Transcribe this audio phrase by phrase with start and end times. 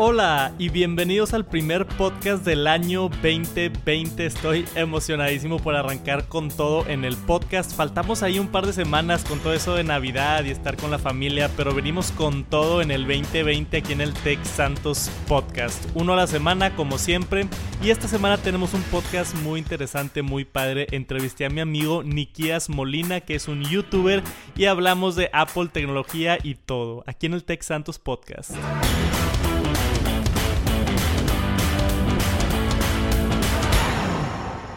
[0.00, 4.26] Hola y bienvenidos al primer podcast del año 2020.
[4.26, 7.74] Estoy emocionadísimo por arrancar con todo en el podcast.
[7.74, 11.00] Faltamos ahí un par de semanas con todo eso de Navidad y estar con la
[11.00, 15.84] familia, pero venimos con todo en el 2020 aquí en el Tech Santos Podcast.
[15.94, 17.48] Uno a la semana como siempre
[17.82, 20.86] y esta semana tenemos un podcast muy interesante, muy padre.
[20.92, 24.22] Entrevisté a mi amigo Nikias Molina, que es un youtuber
[24.54, 28.52] y hablamos de Apple, tecnología y todo aquí en el Tech Santos Podcast.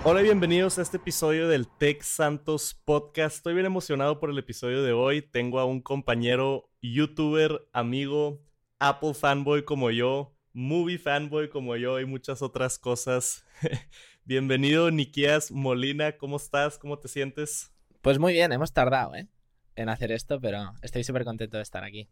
[0.03, 3.35] Hola y bienvenidos a este episodio del Tech Santos Podcast.
[3.35, 5.21] Estoy bien emocionado por el episodio de hoy.
[5.21, 8.41] Tengo a un compañero, youtuber, amigo,
[8.79, 13.45] Apple fanboy como yo, movie fanboy como yo y muchas otras cosas.
[14.25, 16.17] Bienvenido, Nikias Molina.
[16.17, 16.79] ¿Cómo estás?
[16.79, 17.71] ¿Cómo te sientes?
[18.01, 19.27] Pues muy bien, hemos tardado ¿eh?
[19.75, 22.09] en hacer esto, pero estoy súper contento de estar aquí.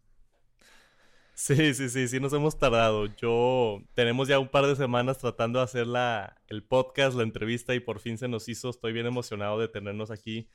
[1.40, 3.06] Sí, sí, sí, sí, nos hemos tardado.
[3.16, 7.74] Yo tenemos ya un par de semanas tratando de hacer la, el podcast, la entrevista
[7.74, 8.68] y por fin se nos hizo.
[8.68, 10.50] Estoy bien emocionado de tenernos aquí.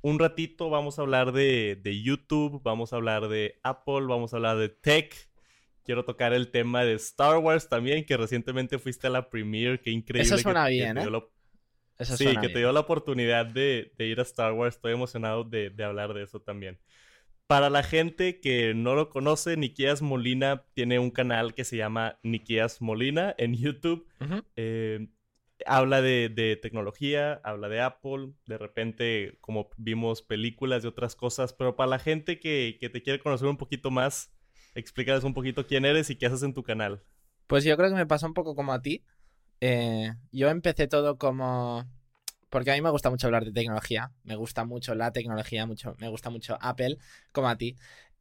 [0.00, 4.36] Un ratito vamos a hablar de, de YouTube, vamos a hablar de Apple, vamos a
[4.36, 5.14] hablar de tech.
[5.84, 9.90] Quiero tocar el tema de Star Wars también, que recientemente fuiste a la premiere, qué
[9.90, 10.26] increíble.
[10.26, 11.06] Eso suena bien, ¿eh?
[11.98, 14.76] Eso sí, que te dio la oportunidad de, de, ir a Star Wars.
[14.76, 16.78] Estoy emocionado de, de hablar de eso también.
[17.50, 22.20] Para la gente que no lo conoce, Nikias Molina tiene un canal que se llama
[22.22, 24.06] Nikias Molina en YouTube.
[24.54, 25.08] Eh,
[25.66, 31.74] habla de, tecnología, habla de Apple, de repente como vimos películas y otras cosas, pero
[31.74, 34.32] para la gente que, te quiere conocer un poquito más,
[34.76, 37.02] explícales un poquito quién eres y qué haces en tu canal.
[37.48, 39.04] Pues yo creo que me pasa un poco como a ti.
[39.60, 41.84] Eh, yo empecé todo como
[42.50, 45.96] porque a mí me gusta mucho hablar de tecnología, me gusta mucho la tecnología, mucho,
[45.98, 46.98] me gusta mucho Apple,
[47.32, 47.76] como a ti.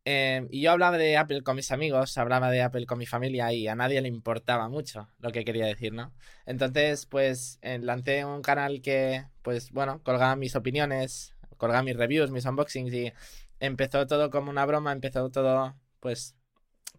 [0.06, 3.52] Em, y yo hablaba de Apple con mis amigos, hablaba de Apple con mi familia
[3.53, 6.14] y a nadie le importaba mucho lo que quería decir, ¿no?
[6.46, 12.46] Entonces, pues lancé un canal que, pues bueno, colgaba mis opiniones, colgaba mis reviews, mis
[12.46, 13.14] unboxings y
[13.59, 16.36] empezó todo como una broma, empezó todo, pues,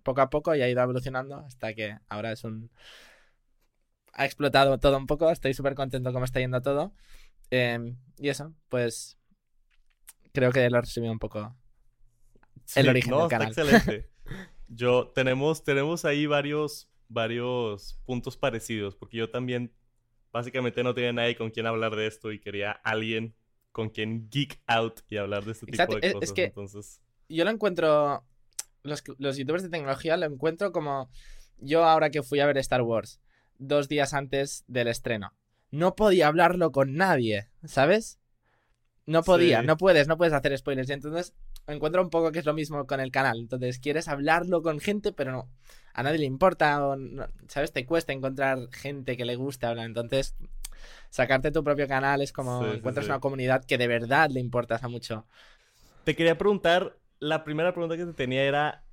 [0.02, 2.70] poco a poco y ha ido evolucionando hasta que ahora es un...
[4.12, 6.92] Ha explotado todo un poco, estoy súper contento cómo está yendo todo.
[7.50, 9.18] Em, y eso, pues
[10.32, 11.56] creo que lo he resumido un poco
[12.76, 13.48] el origen del canal.
[13.48, 14.10] excelente.
[14.68, 19.74] Yo tenemos tenemos ahí varios varios puntos parecidos porque yo también
[20.32, 23.34] básicamente no tenía nadie con quien hablar de esto y quería alguien
[23.72, 26.22] con quien geek out y hablar de este tipo de cosas.
[26.22, 28.24] Es que entonces yo lo encuentro
[28.84, 31.10] los, los youtubers de tecnología lo encuentro como
[31.58, 33.20] yo ahora que fui a ver Star Wars
[33.58, 35.34] dos días antes del estreno
[35.70, 38.18] no podía hablarlo con nadie, ¿sabes?
[39.06, 40.88] No podía, no puedes, no puedes hacer spoilers.
[40.88, 41.34] Y entonces
[41.66, 43.38] encuentro un poco que es lo mismo con el canal.
[43.38, 45.50] Entonces quieres hablarlo con gente, pero no,
[45.94, 46.96] a nadie le importa, o
[47.48, 47.72] ¿sabes?
[47.72, 49.86] Te cuesta encontrar gente que le guste hablar.
[49.86, 50.36] Entonces,
[51.10, 54.88] sacarte tu propio canal es como encuentras una comunidad que de verdad le importas a
[54.88, 55.26] mucho.
[56.04, 58.84] Te quería preguntar, la primera pregunta que te tenía era,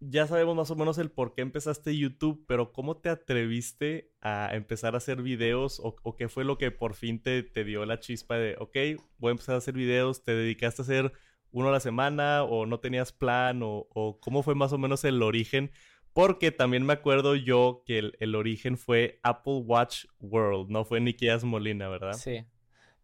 [0.00, 4.50] ya sabemos más o menos el por qué empezaste YouTube, pero ¿cómo te atreviste a
[4.52, 5.80] empezar a hacer videos?
[5.82, 9.30] ¿O, qué fue lo que por fin te, te, dio la chispa de, ok, voy
[9.30, 10.22] a empezar a hacer videos?
[10.22, 11.12] ¿Te dedicaste a hacer
[11.50, 13.60] uno a la semana o no tenías plan?
[13.62, 15.70] ¿O, cómo fue más o menos el origen?
[16.12, 21.44] Porque también me acuerdo yo que el, origen fue Apple Watch World, no fue Nikias
[21.44, 22.14] Molina, ¿verdad?
[22.14, 22.44] Sí.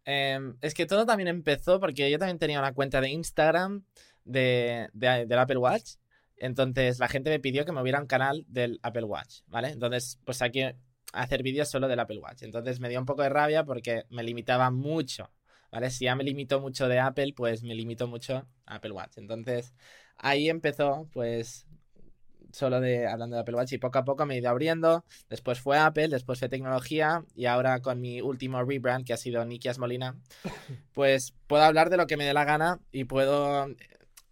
[0.05, 3.83] Em, es que todo también empezó porque yo también tenía una cuenta de Instagram
[4.25, 5.93] de, de, del Apple Watch
[6.37, 9.69] entonces la gente me pidió que me hubiera un canal del Apple Watch, ¿vale?
[9.69, 10.63] Entonces, pues aquí
[11.13, 12.43] hacer vídeos solo del Apple Watch.
[12.43, 15.31] Entonces me dio un poco de rabia porque me limitaba mucho,
[15.71, 15.89] ¿vale?
[15.89, 19.17] Si ya me limito mucho de Apple, pues me limito mucho a Apple Watch.
[19.17, 19.73] Entonces
[20.17, 21.67] ahí empezó, pues
[22.51, 25.05] solo de hablando de Apple Watch y poco a poco me he ido abriendo.
[25.29, 29.45] Después fue Apple, después fue tecnología y ahora con mi último rebrand que ha sido
[29.45, 30.15] Nikias Molina,
[30.93, 33.67] pues puedo hablar de lo que me dé la gana y puedo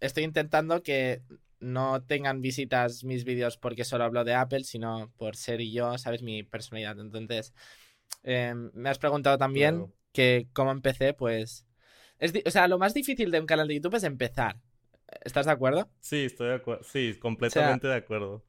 [0.00, 1.22] estoy intentando que
[1.62, 5.96] no tengan visitas mis vídeos porque solo hablo de Apple, sino por ser y yo,
[5.96, 6.22] ¿sabes?
[6.22, 6.98] Mi personalidad.
[6.98, 7.54] Entonces,
[8.24, 11.64] em, me has preguntado también que cómo empecé, pues...
[12.18, 14.60] Es o sea, lo más difícil de un canal de YouTube es empezar.
[15.24, 15.88] ¿Estás de acuerdo?
[16.00, 16.84] Sí, estoy de acuerdo.
[16.84, 18.44] Sí, completamente de acuerdo.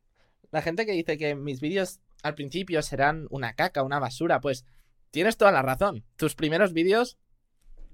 [0.51, 4.65] La gente que dice que mis vídeos al principio serán una caca, una basura, pues
[5.11, 6.03] tienes toda la razón.
[6.15, 7.17] Tus primeros vídeos,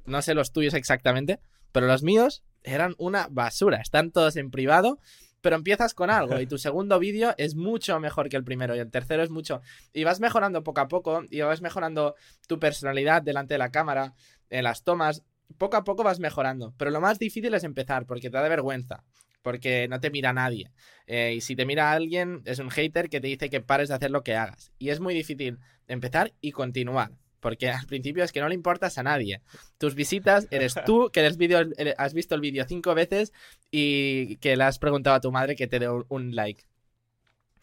[0.06, 1.40] no sé los tuyos exactamente,
[1.72, 3.78] pero los míos eran una basura.
[3.78, 5.00] Están todos en privado,
[5.42, 8.80] pero empiezas con algo y tu segundo vídeo es mucho mejor que el primero y
[8.80, 9.62] el tercero es mucho.
[9.94, 12.16] Y vas mejorando poco a poco y vas mejorando
[12.48, 14.14] tu personalidad delante de la cámara,
[14.50, 15.24] en las tomas.
[15.58, 19.04] Poco a poco vas mejorando, pero lo más difícil es empezar porque te da vergüenza.
[19.42, 20.72] porque no te mira nadie.
[21.08, 23.96] Eh, y si te mira alguien, es un hater que te dice que pares de
[23.96, 24.74] hacer lo que hagas.
[24.78, 27.14] Y es muy difícil empezar y continuar.
[27.40, 29.42] Porque al principio es que no le importas a nadie.
[29.78, 31.66] Tus visitas eres tú, que eres video,
[31.98, 33.34] has visto el vídeo cinco veces
[33.72, 36.64] y que le has preguntado a tu madre que te dé un like.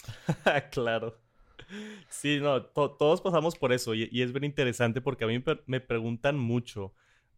[0.71, 1.19] claro.
[2.09, 6.39] Sí, no, todos pasamos por eso y, es bien interesante porque a mí me preguntan
[6.39, 6.95] mucho,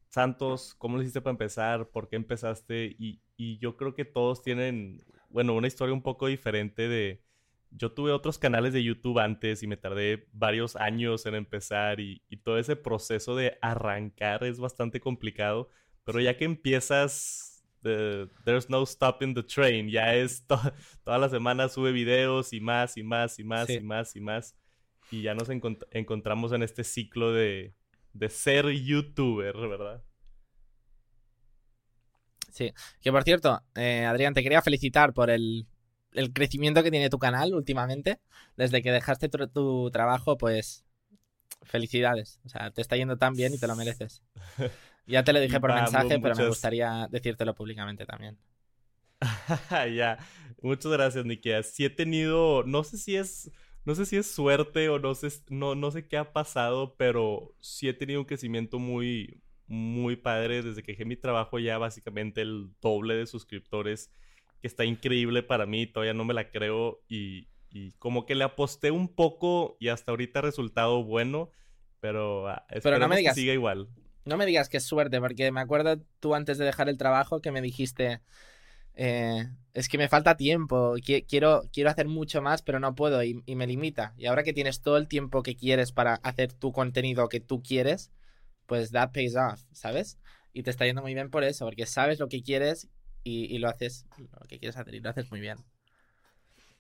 [0.08, 1.88] Santos, ¿cómo lo hiciste para empezar?
[1.88, 2.94] ¿Por qué empezaste?
[2.99, 7.23] Y, y yo creo que todos tienen, bueno, una historia un poco diferente de...
[7.70, 12.23] Yo tuve otros canales de YouTube antes y me tardé varios años en empezar y,
[12.29, 15.69] y todo ese proceso de arrancar es bastante complicado,
[16.05, 20.47] pero ya que empiezas, there's no stopping the train, ya es
[21.05, 24.56] toda la semana sube videos y más y más y más y más y más
[25.11, 27.75] y ya nos encontramos en este ciclo de,
[28.12, 30.03] de ser youtuber, ¿verdad?
[32.53, 35.67] Sí, que por cierto, eh, Adrián, te quería felicitar por el,
[36.32, 38.20] crecimiento que tiene tu canal últimamente.
[38.56, 40.85] Desde que dejaste tu, trabajo, pues
[41.62, 42.41] felicidades.
[42.44, 44.23] O sea, te está yendo tan bien y te lo mereces.
[45.11, 48.37] Ya te lo dije por mensaje, pero me gustaría decírtelo públicamente también.
[49.97, 50.19] ya,
[50.61, 51.62] muchas gracias, Nikia.
[51.62, 53.50] Sí he tenido, no sé si es
[53.88, 57.55] no sé si es suerte o no sé, no, no sé qué ha pasado, pero
[57.59, 62.43] sí he tenido un crecimiento muy, muy padre desde que dejé mi trabajo ya básicamente
[62.43, 64.12] el doble de suscriptores,
[64.60, 67.49] que está increíble para mí, todavía no me la creo y,
[67.99, 71.52] como que le aposté un poco y hasta ahorita ha resultado bueno,
[72.00, 73.88] pero ah, pero no me digas, que siga igual.
[74.25, 77.40] No me digas que es suerte, porque me acuerdo tú antes de dejar el trabajo
[77.40, 78.20] que me dijiste,
[78.94, 80.96] eh, es que me falta tiempo,
[81.28, 84.12] quiero, quiero hacer mucho más, pero no puedo y, me limita.
[84.16, 87.62] Y ahora que tienes todo el tiempo que quieres para hacer tu contenido que tú
[87.62, 88.11] quieres,
[88.66, 90.19] pues that pays off, ¿sabes?
[90.52, 92.88] Y te está yendo muy bien por eso, porque sabes lo que quieres
[93.25, 95.59] y, lo haces, lo que quieres hacer y lo haces muy bien.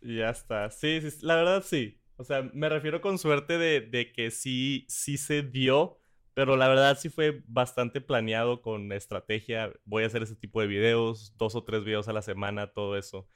[0.00, 0.70] Ya está.
[0.70, 2.00] Sí, sí, la verdad sí.
[2.16, 5.98] O sea, me refiero con suerte de, de que sí, sí se dio
[6.38, 9.72] pero la verdad sí fue bastante planeado con estrategia.
[9.84, 12.96] Voy a hacer ese tipo de videos, dos o tres videos a la semana, todo
[12.96, 13.26] eso.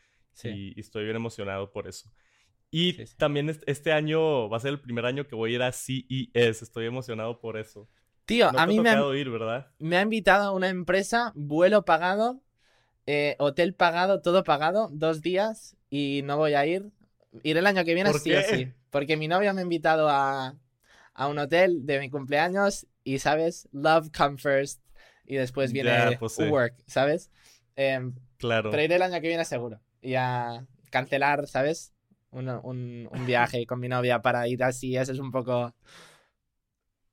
[0.44, 2.08] Y, estoy bien emocionado por eso.
[2.70, 5.72] Y también este año va a ser el primer año que voy a ir a
[5.72, 6.62] CES.
[6.62, 7.88] Estoy emocionado por eso.
[8.24, 9.66] Tío, a mí me ha, ir, ¿verdad?
[9.80, 12.40] me ha invitado a una empresa, vuelo pagado,
[13.06, 16.90] eh, hotel pagado, todo pagado, dos días y no voy a ir.
[17.42, 18.72] Iré el año que viene sí o sí.
[18.90, 20.54] Porque mi novia me ha invitado a,
[21.14, 23.68] a un hotel de mi cumpleaños y, ¿sabes?
[23.72, 24.80] Love come first
[25.24, 27.30] y después viene pues work, ¿sabes?
[27.76, 28.70] Em, claro.
[28.70, 29.80] Pero iré el año que viene seguro.
[30.00, 31.92] Y a cancelar, ¿sabes?
[32.30, 35.74] Un, un, un viaje con mi novia para ir así, eso es un poco...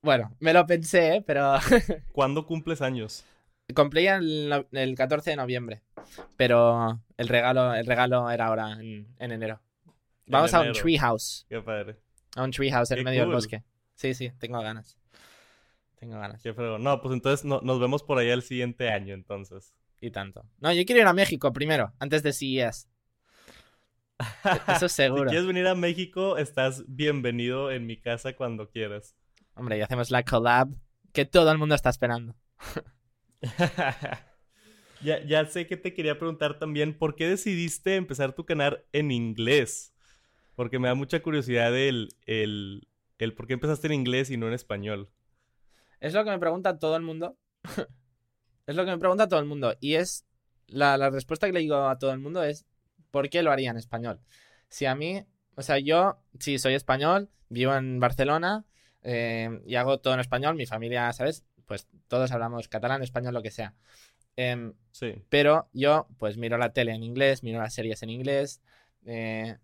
[0.01, 1.24] Bueno, me lo pensé, ¿eh?
[1.25, 1.56] pero...
[2.13, 3.25] ¿Cuándo cumples años?
[3.75, 5.83] Cumplí el, el 14 de noviembre,
[6.38, 9.62] pero el regalo, el regalo era ahora, en, enero.
[10.25, 11.45] Vamos a un treehouse.
[11.50, 11.98] Qué padre.
[12.36, 13.63] A un treehouse en medio del bosque.
[13.95, 14.98] Sí, sí, tengo ganas.
[16.00, 16.42] Tengo ganas.
[16.42, 19.74] Qué No, pues entonces nos vemos por allá el siguiente año, entonces.
[20.01, 20.45] Y tanto.
[20.60, 22.89] No, yo quiero ir a México primero, antes de CES.
[24.68, 25.25] Eso es seguro.
[25.25, 29.16] si quieres venir a México, estás bienvenido en mi casa cuando quieras.
[29.56, 30.69] Hombre, y hacemos la collab
[31.11, 32.35] que todo el mundo está esperando.
[35.01, 39.11] ya, ya sé que te quería preguntar también, ¿por qué decidiste empezar tu canal en
[39.11, 39.93] inglés?
[40.55, 44.47] Porque me da mucha curiosidad el, el, el por qué empezaste en inglés y no
[44.47, 45.09] en español.
[45.99, 47.37] Es lo que me pregunta todo el mundo.
[48.67, 49.75] es lo que me pregunta todo el mundo.
[49.79, 50.25] Y es.
[50.67, 52.65] La, respuesta que le digo a todo el mundo es:
[53.11, 54.19] ¿por qué lo haría en español?
[54.69, 55.23] Si a mí.
[55.55, 58.65] O sea, yo, sí, soy español, vivo en Barcelona
[59.01, 60.55] eh, y hago todo en español.
[60.55, 61.45] Mi familia, ¿sabes?
[61.69, 63.73] Pues todos hablamos catalán, español, lo que sea.
[64.35, 65.23] Em, sí.
[65.30, 68.59] Pero yo, pues miro la tele en inglés, miro las series en inglés.
[69.06, 69.57] Eh,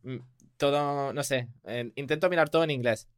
[0.55, 3.09] todo, no sé, eh, intento mirar todo en inglés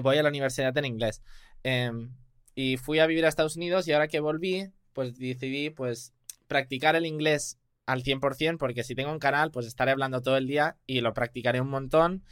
[0.00, 1.22] voy a la universidad en inglés.
[1.62, 2.10] Em,
[2.54, 6.12] y fui a vivir a Estados Unidos y ahora que volví, pues decidí pues
[6.46, 10.46] practicar el inglés al 100% porque si tengo un canal pues estaré hablando todo el
[10.46, 12.22] día y lo practicaré un montón.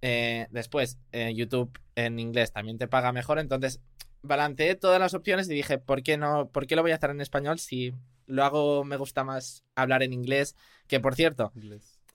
[0.00, 3.80] Eh, después, eh, YouTube en inglés también te paga mejor, entonces
[4.22, 6.48] balanceé todas las opciones y dije, ¿por qué no?
[6.48, 7.94] ¿Por qué lo voy a hacer en español si
[8.26, 10.56] lo hago, me gusta más hablar en inglés?
[10.86, 11.52] Que por cierto,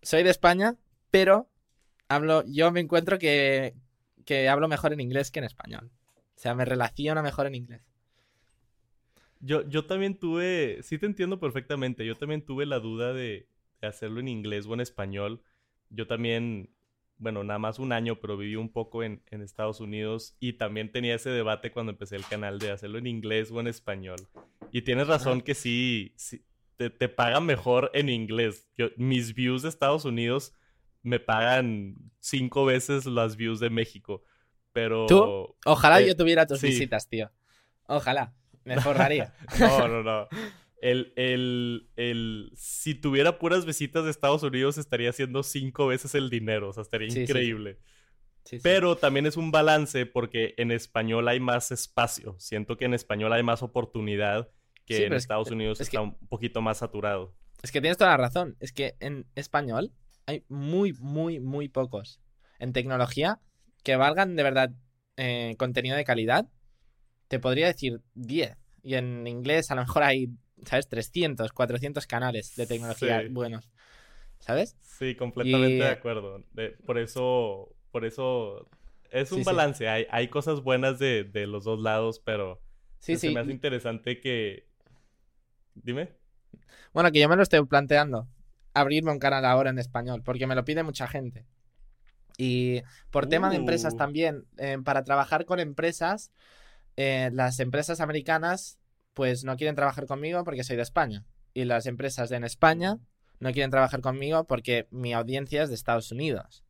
[0.02, 0.76] soy de España,
[1.12, 1.50] pero
[2.08, 3.76] hablo, yo me encuentro que,
[4.26, 5.92] que hablo mejor en inglés que en español.
[6.36, 7.82] O sea, me relaciona mejor en inglés.
[9.40, 13.48] Yo, yo también tuve, sí te entiendo perfectamente, yo también tuve la duda de,
[13.82, 15.42] hacerlo en inglés o en español.
[15.90, 16.70] Yo también,
[17.18, 21.16] bueno, nada más un año, pero viví un poco en, Estados Unidos y también tenía
[21.16, 24.20] ese debate cuando empecé el canal de hacerlo en inglés o en español.
[24.72, 26.44] Y tienes razón que sí, sí,
[26.76, 28.68] te, te pagan mejor en inglés.
[28.78, 30.54] Yo, mis views de Estados Unidos
[31.02, 34.24] me pagan cinco veces las views de México.
[34.74, 35.06] Pero.
[35.08, 35.56] ¿Tú?
[35.66, 36.68] Ojalá eh, yo tuviera tus sí.
[36.68, 37.32] visitas, tío.
[37.88, 38.34] Ojalá.
[38.64, 39.34] Me forraría.
[39.60, 40.28] No, no, no.
[40.82, 46.30] El, el, el, si tuviera puras visitas de Estados Unidos, estaría haciendo cinco veces el
[46.30, 46.70] dinero.
[46.70, 47.80] O sea, estaría Sí, increíble.
[48.46, 48.62] Sí, sí.
[48.64, 52.36] Pero también es un balance porque en español hay más espacio.
[52.40, 54.50] Siento que en español hay más oportunidad
[54.86, 57.36] que en es- Estados Unidos es que- está un poquito más saturado.
[57.64, 58.56] Es que tienes toda la razón.
[58.60, 59.92] Es que en español
[60.28, 62.22] hay muy, muy, muy pocos
[62.60, 63.40] en tecnología
[63.84, 64.72] que valgan de verdad
[65.18, 66.48] eh, contenido de calidad.
[67.28, 68.56] Te podría decir 10.
[68.84, 70.30] Y en inglés a lo mejor hay,
[70.66, 70.88] ¿sabes?
[70.90, 73.28] 300, 400 canales de tecnología Sí.
[73.30, 73.70] buenos.
[74.40, 74.78] ¿Sabes?
[74.82, 76.44] Sí, completamente Y- de acuerdo.
[76.54, 78.70] De- por eso, por eso
[79.12, 79.46] es un Sí, sí.
[79.48, 79.88] balance.
[79.90, 82.62] Hay, hay cosas buenas de, de los dos lados, pero
[83.00, 84.68] Sí, se me hace interesante que...
[85.76, 86.10] Dime.
[86.94, 88.28] Bueno, que yo me lo estoy planteando.
[88.74, 91.46] Abrirme un canal ahora en español, porque me lo pide mucha gente.
[92.38, 93.98] Y por tema de empresas Uh.
[93.98, 96.32] también, eh, para trabajar con empresas,
[96.96, 98.77] eh, las empresas americanas
[99.18, 101.26] pues no quieren trabajar conmigo porque soy de España.
[101.56, 103.00] Y las empresas en España
[103.40, 106.64] no quieren trabajar conmigo porque mi audiencia es de Estados Unidos.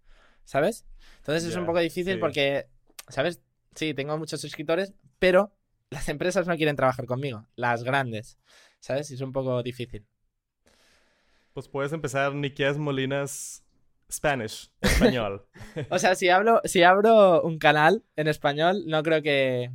[0.46, 0.86] ¿Sabes?
[1.18, 2.20] Entonces es un poco difícil sí.
[2.22, 2.70] porque,
[3.10, 3.42] ¿sabes?
[3.76, 5.52] Sí, tengo muchos suscriptores, pero
[5.90, 8.38] las empresas no quieren trabajar conmigo, las grandes.
[8.80, 9.12] ¿Sabes?
[9.12, 10.08] Es un poco difícil.
[11.52, 13.66] Pues puedes empezar Nikias Molinas
[14.10, 15.46] Spanish, español.
[15.90, 19.70] O sea, si hablo, si abro un canal en español, no creo que,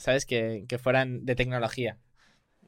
[0.00, 0.26] ¿sabes?
[0.26, 1.98] Que, que fueran de tecnología.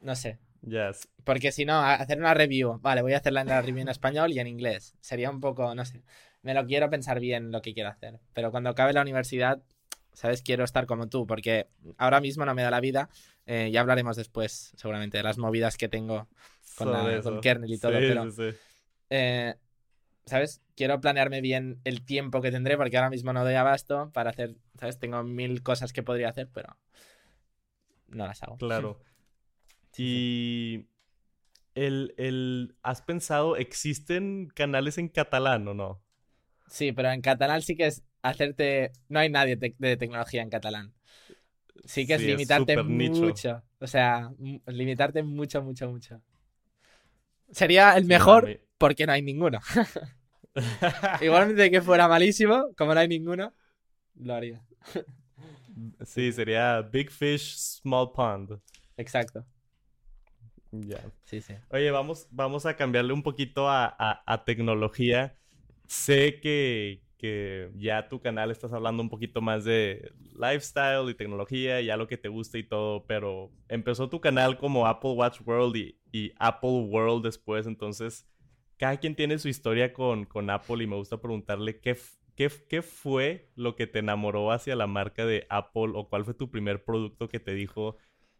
[0.01, 0.39] No sé.
[0.61, 1.07] yes.
[1.23, 2.79] Porque si no, hacer una review.
[2.81, 4.95] Vale, voy a hacer la review en español y en inglés.
[5.01, 6.03] Sería un poco, no sé.
[6.41, 8.19] Me lo quiero pensar bien lo que quiero hacer.
[8.33, 9.61] Pero cuando acabe la universidad,
[10.13, 10.41] ¿sabes?
[10.41, 11.25] Quiero estar como tú.
[11.25, 13.09] Porque ahora mismo no me da la vida.
[13.45, 16.27] Eh, ya hablaremos después, seguramente, de las movidas que tengo
[16.75, 17.91] con, la- con kernel y todo.
[17.99, 18.57] Sí, pero sí, sí.
[19.09, 19.55] eh,
[20.25, 20.61] ¿sabes?
[20.75, 24.55] Quiero planearme bien el tiempo que tendré porque ahora mismo no doy abasto para hacer,
[24.79, 24.97] ¿sabes?
[24.99, 26.77] Tengo mil cosas que podría hacer, pero
[28.15, 28.57] no las hago.
[28.57, 28.99] Claro.
[29.93, 30.87] Sí, Y
[31.75, 36.03] el, el, ¿has pensado, existen canales en catalán o no?
[36.67, 38.91] Sí, pero en catalán sí que es hacerte...
[39.09, 40.93] No hay nadie te- de tecnología en catalán.
[41.85, 43.25] Sí que es Sí, es limitarte nicho.
[43.27, 43.63] mucho.
[43.79, 44.31] O sea,
[44.67, 46.21] limitarte mucho, mucho, mucho.
[47.51, 49.59] Sería el mejor porque no hay ninguno.
[51.21, 53.53] Igualmente que fuera malísimo, como no hay ninguno,
[54.15, 54.63] lo haría.
[56.05, 58.59] Sí, sería Big Fish, Small Pond.
[58.97, 59.45] Exacto.
[60.71, 60.99] Ya.
[61.25, 61.55] Sí, sí.
[61.69, 65.37] Oye, vamos, vamos a cambiarle un poquito a, a- a tecnología.
[65.87, 71.81] Sé que, que ya tu canal estás hablando un poquito más de lifestyle y tecnología,
[71.81, 75.75] ya lo que te gusta y todo, pero empezó tu canal como Apple Watch World
[75.77, 78.27] y, y Apple World después, entonces
[78.77, 81.95] cada quien tiene su historia con, con Apple y me gusta preguntarle qué,
[82.35, 86.49] qué, fue lo que te enamoró hacia la marca de Apple o cuál fue tu
[86.49, 87.97] primer producto que te dijo,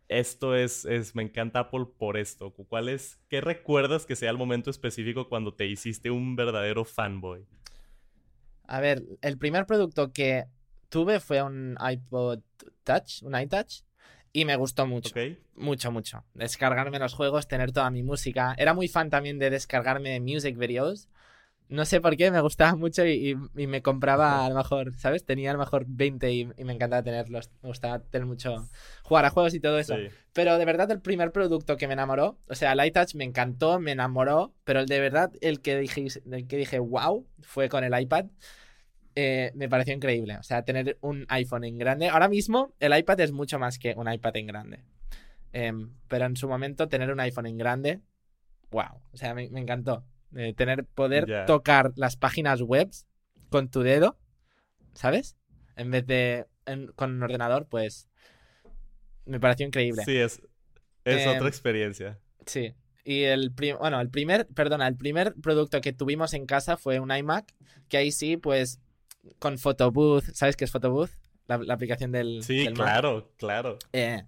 [0.08, 2.52] esto es, es, me encanta Apple por esto.
[2.52, 7.46] ¿Cuál es, qué recuerdas que sea el momento específico cuando te hiciste un verdadero fanboy?
[8.68, 10.46] A ver, el primer producto que
[10.90, 12.40] tuve fue un iPod
[12.84, 13.82] Touch, un iTouch,
[14.32, 15.10] y me gustó mucho.
[15.10, 15.38] ¿Ok?
[15.56, 16.24] Mucho, mucho.
[16.34, 18.56] Descargarme los juegos, tener toda mi música.
[18.58, 21.08] Era muy fan también de descargarme music videos.
[21.70, 24.96] No sé por qué, me gustaba mucho y, y- y me compraba a lo mejor,
[24.98, 25.26] ¿sabes?
[25.26, 27.50] Tenía a lo mejor 20 y, y me encantaba tenerlos.
[27.64, 28.68] Me gustaba tener mucho.
[29.04, 29.96] jugar a juegos y todo eso.
[29.96, 30.08] Sí.
[30.34, 33.80] Pero de verdad, el primer producto que me enamoró, o sea, el iTouch me encantó,
[33.80, 37.84] me enamoró, pero el de verdad, el que dije, el que dije wow, fue con
[37.84, 38.26] el iPad.
[39.16, 40.38] Eh, me pareció increíble.
[40.38, 42.10] O sea, tener un iPhone en grande.
[42.10, 44.84] Ahora mismo, el iPad es mucho más que un iPad en grande.
[45.54, 48.02] Em, pero en su momento, tener un iPhone en grande,
[48.72, 49.02] wow.
[49.12, 50.04] O sea, me, me encantó.
[50.36, 52.90] Eh, tener, poder tocar las páginas web
[53.50, 54.18] con tu dedo,
[54.94, 55.36] ¿sabes?
[55.76, 58.08] En vez de en- con un ordenador, pues
[59.26, 60.04] me pareció increíble.
[60.06, 60.42] Sí, es,
[61.06, 62.20] es Em, otra experiencia.
[62.46, 62.74] Sí.
[63.06, 67.00] Y el prim- bueno, el primer, perdona, el primer producto que tuvimos en casa fue
[67.00, 67.54] un iMac,
[67.90, 68.80] que ahí sí, pues,
[69.40, 71.12] con Photobooth, ¿sabes qué es Photobooth?
[71.48, 72.86] La, la aplicación del, Sí, del Mac.
[72.88, 73.78] claro, claro.
[73.92, 74.24] Eh,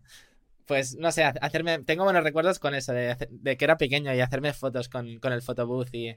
[0.66, 4.14] pues, no sé, ha- hacerme, tengo buenos recuerdos con eso, de, de que era pequeño
[4.14, 6.16] y hacerme fotos con, con el Photobooth y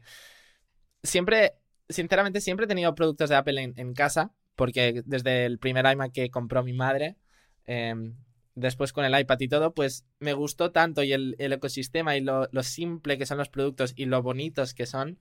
[1.03, 1.55] siempre,
[1.89, 6.31] sinceramente, siempre he tenido productos de Apple en, casa, porque desde el primer iMac que
[6.31, 7.17] compró mi madre,
[7.65, 8.17] em,
[8.55, 12.21] después con el iPad y todo, pues me gustó tanto y el, el ecosistema y
[12.21, 15.19] lo, lo simple que son los productos y lo bonitos que son,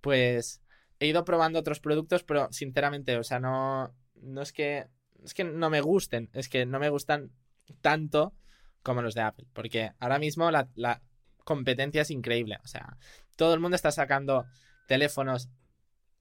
[0.00, 0.62] pues
[1.00, 4.86] he ido probando otros productos, pero sinceramente, o sea, no, no es que,
[5.24, 7.32] es que no me gusten, es que no me gustan
[7.80, 8.32] tanto
[8.86, 11.02] como los de Apple, porque ahora mismo la, la
[11.42, 12.60] competencia es increíble.
[12.62, 12.96] O sea,
[13.34, 14.46] todo el mundo está sacando
[14.86, 15.48] teléfonos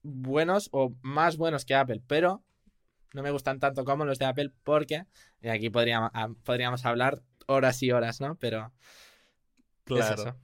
[0.01, 2.43] buenos o más buenos que Apple, pero
[3.13, 5.05] no me gustan tanto como los de Apple porque
[5.43, 8.36] y aquí podríamos, ah, podríamos hablar horas y horas, ¿no?
[8.39, 8.74] Pero...
[9.84, 10.36] Claro.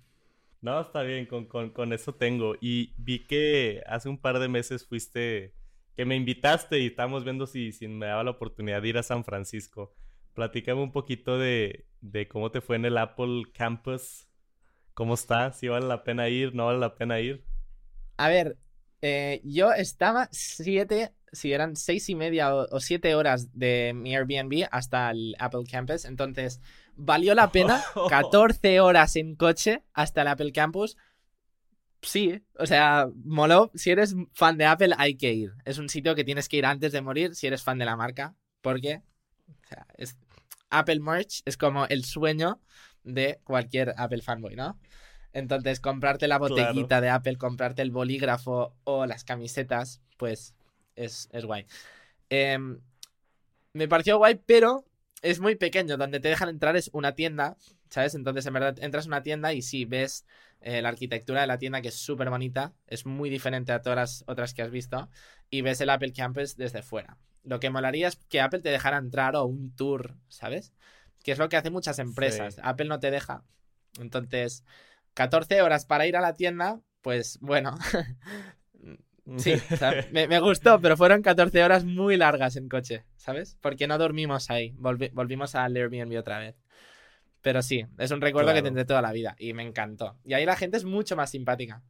[0.61, 2.53] No, está bien, con, con, eso tengo.
[2.61, 5.55] Y vi que hace un par de meses fuiste,
[5.95, 9.03] que me invitaste y estábamos viendo si, si me daba la oportunidad de ir a
[9.03, 9.95] San Francisco.
[10.33, 14.27] Platícame un poquito de, de cómo te fue en el Apple Campus.
[14.93, 15.53] ¿Cómo está?
[15.53, 16.53] ¿Si vale la pena ir?
[16.53, 17.43] ¿No vale la pena ir?
[18.17, 18.57] A ver,
[19.01, 24.67] eh, yo estaba siete, si eran seis y media o, siete horas de mi Airbnb
[24.71, 26.05] hasta el Apple Campus.
[26.05, 26.61] Entonces,
[26.95, 30.97] valió la pena 14 horas en coche hasta el Apple Campus.
[32.01, 33.71] Sí, o sea, moló.
[33.75, 35.53] Si eres fan de Apple, hay que ir.
[35.65, 37.95] Es un sitio que tienes que ir antes de morir si eres fan de la
[37.95, 38.35] marca.
[38.61, 39.01] Porque,
[39.47, 40.17] o sea, es,
[40.71, 42.59] Apple Merch es como el sueño
[43.03, 44.79] de cualquier Apple fanboy, ¿no?
[45.33, 50.55] Entonces, comprarte la botellita de Apple, comprarte el bolígrafo o las camisetas, pues
[50.95, 51.65] es, guay.
[52.29, 52.79] Em,
[53.73, 54.85] me pareció guay, pero
[55.21, 55.97] es muy pequeño.
[55.97, 57.55] Donde te dejan entrar es una tienda,
[57.89, 58.15] ¿sabes?
[58.15, 60.25] Entonces, en verdad, entras a una tienda y sí, ves
[60.59, 62.73] eh, la arquitectura de la tienda, que es súper bonita.
[62.87, 65.09] Es muy diferente a todas las otras que has visto.
[65.49, 67.17] Y ves el Apple Campus desde fuera.
[67.43, 70.73] Lo que molaría es que Apple te dejara entrar o un tour, ¿sabes?
[71.23, 72.59] Que es lo que hacen muchas empresas.
[72.63, 73.43] Apple no te deja.
[73.99, 74.63] Entonces,
[75.13, 77.77] 14 horas para ir a la tienda, pues bueno.
[79.37, 79.55] sí,
[80.11, 83.57] me, gustó, pero fueron 14 horas muy largas en coche, ¿sabes?
[83.61, 84.73] Porque no dormimos ahí.
[84.77, 86.55] volvimos al Airbnb otra vez.
[87.41, 90.17] Pero sí, es un recuerdo que tendré toda la vida y me encantó.
[90.23, 91.81] Y ahí la gente es mucho más simpática.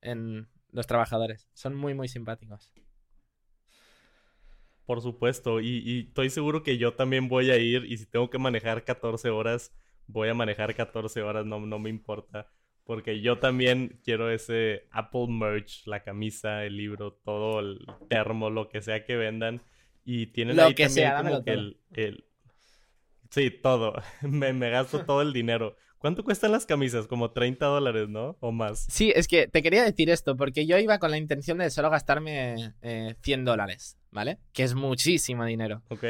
[0.00, 1.48] En los trabajadores.
[1.54, 2.70] Son muy, muy simpáticos.
[4.86, 8.30] Por supuesto, y, y, estoy seguro que yo también voy a ir y si tengo
[8.30, 9.72] que manejar 14 horas,
[10.06, 12.48] voy a manejar 14 horas, no, no me importa.
[12.84, 18.68] Porque yo también quiero ese Apple merch, la camisa, el libro, todo el termo, lo
[18.68, 19.60] que sea que vendan.
[20.04, 22.24] Y tienen ahí que también como que el, el,
[23.30, 23.94] Sí, todo.
[24.22, 25.76] me, me gasto todo el dinero.
[25.98, 27.06] ¿Cuánto cuestan las camisas?
[27.06, 28.36] Como 30 dólares, ¿no?
[28.40, 28.86] O más.
[28.88, 31.90] Sí, es que te quería decir esto, porque yo iba con la intención de solo
[31.90, 34.38] gastarme eh, 100 dólares, ¿vale?
[34.52, 35.82] Que es muchísimo dinero.
[35.88, 36.04] Ok.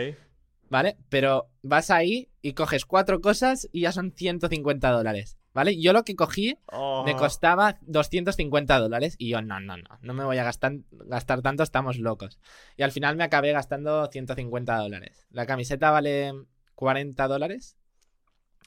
[0.68, 0.96] ¿vale?
[1.09, 5.81] Pero vas ahí y coges cuatro cosas y ya son 150 dólares, ¿vale?
[5.81, 6.59] Yo lo que cogí
[7.05, 7.16] me oh.
[7.16, 11.62] costaba 250 dólares y yo, no, no, no, no me voy a gastar, gastar tanto,
[11.62, 12.38] estamos locos.
[12.77, 15.27] Y al final me acabé gastando 150 dólares.
[15.31, 16.33] La camiseta vale
[16.75, 17.77] 40 dólares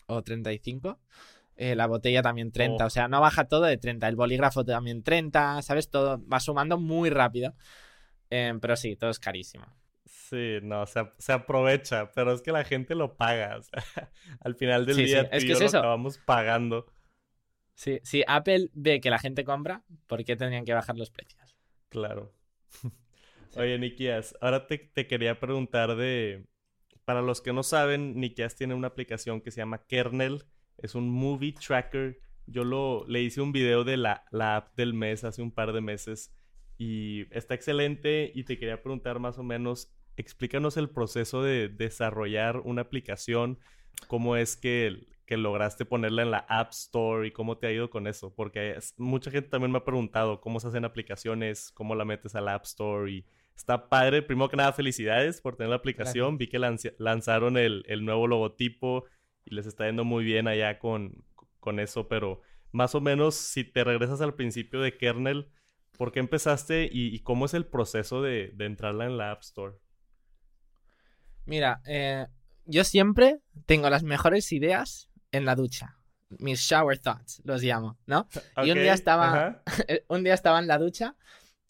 [0.10, 1.00] o 35.
[1.56, 4.08] Eh, la botella también 30, o sea, no baja todo de 30.
[4.08, 5.90] El bolígrafo también 30, ¿sabes?
[5.90, 7.54] Todo va sumando muy rápido.
[8.30, 9.66] Eh, pero sí, todo es carísimo.
[10.06, 13.60] Sí, no, se, aprovecha, pero es que la gente lo paga.
[14.42, 16.86] al final del día Es que lo acabamos pagando.
[17.74, 21.56] Sí, si Apple ve que la gente compra, ¿por qué tendrían que bajar los precios?
[21.90, 22.34] Claro.
[23.56, 26.46] Oye, Nikias, ahora te, quería preguntar de...
[27.10, 30.44] Para los que no saben, Nikias tiene una aplicación que se llama Kernel.
[30.78, 32.22] Es un movie tracker.
[32.46, 36.32] Yo le hice un video de la, app del mes hace un par de meses
[36.78, 42.58] y está excelente y te quería preguntar más o menos explícanos el proceso de desarrollar
[42.58, 43.58] una aplicación,
[44.06, 48.06] cómo es que, lograste ponerla en la App Store y cómo te ha ido con
[48.06, 52.36] eso, porque mucha gente también me ha preguntado cómo se hacen aplicaciones, cómo la metes
[52.36, 53.12] a la App Store
[53.60, 54.22] está padre.
[54.22, 56.38] Primero que nada, felicidades por tener la aplicación.
[56.38, 59.06] Vi que lanzaron el, nuevo logotipo
[59.46, 61.26] y les está yendo muy bien allá con,
[61.60, 62.42] con eso, pero
[62.72, 65.52] más o menos si te regresas al principio de kernel,
[65.98, 69.76] ¿por qué empezaste y, cómo es el proceso de, de entrarla en la App Store?
[71.46, 72.28] Mira, eh,
[72.66, 75.98] yo siempre tengo las mejores ideas en la ducha.
[76.30, 78.28] Mis shower thoughts, los llamo, ¿no?
[78.64, 79.64] y un día estaba.
[80.08, 81.16] un día estaba en la ducha.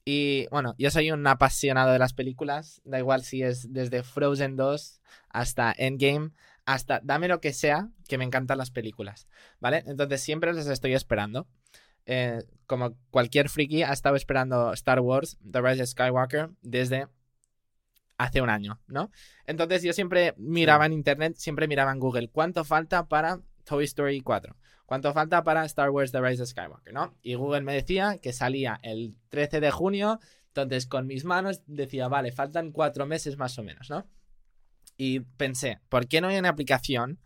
[0.06, 2.82] Y bueno, yo soy un apasionado de las películas.
[2.84, 6.32] Da igual si es desde Frozen 2 hasta Endgame,
[6.66, 9.28] hasta dame lo que sea, que me encantan las películas.
[9.60, 9.84] ¿Vale?
[9.86, 11.48] Entonces siempre les estoy esperando.
[12.06, 17.08] Eh, como cualquier friki, ha estado esperando Star Wars, The Rise of Skywalker, desde
[18.18, 19.12] hace un año, ¿no?
[19.46, 24.22] Entonces yo siempre miraba en internet, siempre miraba en Google, ¿cuánto falta para Toy Story
[24.22, 24.56] 4?
[24.88, 27.16] ¿Cuánto falta para Star Wars The Rise of Skywalker, ¿no?
[27.22, 32.08] Y Google me decía que salía el 13 de junio, entonces con mis manos decía,
[32.08, 34.10] vale, faltan cuatro meses más o menos, ¿no?
[34.98, 37.20] Y pensé, ¿por qué no hay una aplicación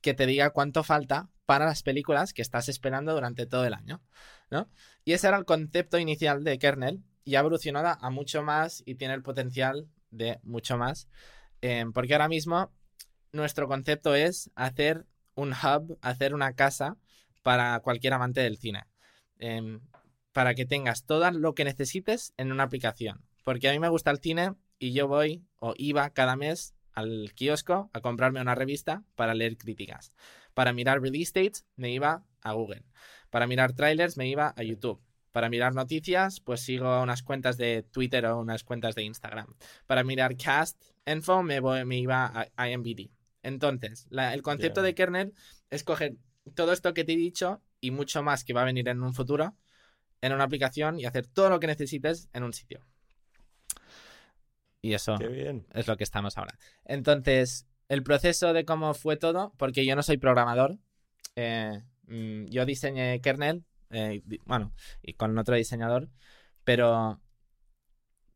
[0.00, 4.02] que te diga cuánto falta para las películas que estás esperando durante todo el año,
[4.50, 4.70] ¿no?
[5.04, 8.94] Y ese era el concepto inicial de kernel y ha evolucionado a mucho más y
[8.94, 11.08] tiene el potencial de mucho más.
[11.60, 12.72] Em, porque ahora mismo
[13.32, 16.96] nuestro concepto es hacer un hub, hacer una casa
[17.42, 18.84] para cualquier amante del cine.
[19.38, 19.80] Em,
[20.32, 23.24] para que tengas todo lo que necesites en una aplicación.
[23.44, 27.32] Porque a mí me gusta el cine y yo voy o iba cada mes al
[27.34, 30.12] kiosco a comprarme una revista para leer críticas.
[30.54, 32.84] Para mirar release dates me iba a Google.
[33.30, 35.00] Para mirar trailers me iba a YouTube.
[35.32, 39.54] Para mirar noticias, pues sigo unas cuentas de Twitter o unas cuentas de Instagram.
[39.86, 43.10] Para mirar cast info me, voy, me iba a IMBD.
[43.44, 45.34] Entonces, el concepto de kernel
[45.70, 46.16] es coger
[46.54, 49.14] todo esto que te he dicho y mucho más que va a venir en un
[49.14, 49.54] futuro
[50.22, 52.80] en una aplicación y hacer todo lo que necesites en un sitio.
[54.80, 55.16] Y eso
[55.74, 56.58] es lo que estamos ahora.
[56.86, 60.78] Entonces, el proceso de cómo fue todo, porque yo no soy programador,
[61.36, 66.08] eh, mm, yo diseñé kernel, eh, bueno, y con otro diseñador,
[66.64, 67.20] pero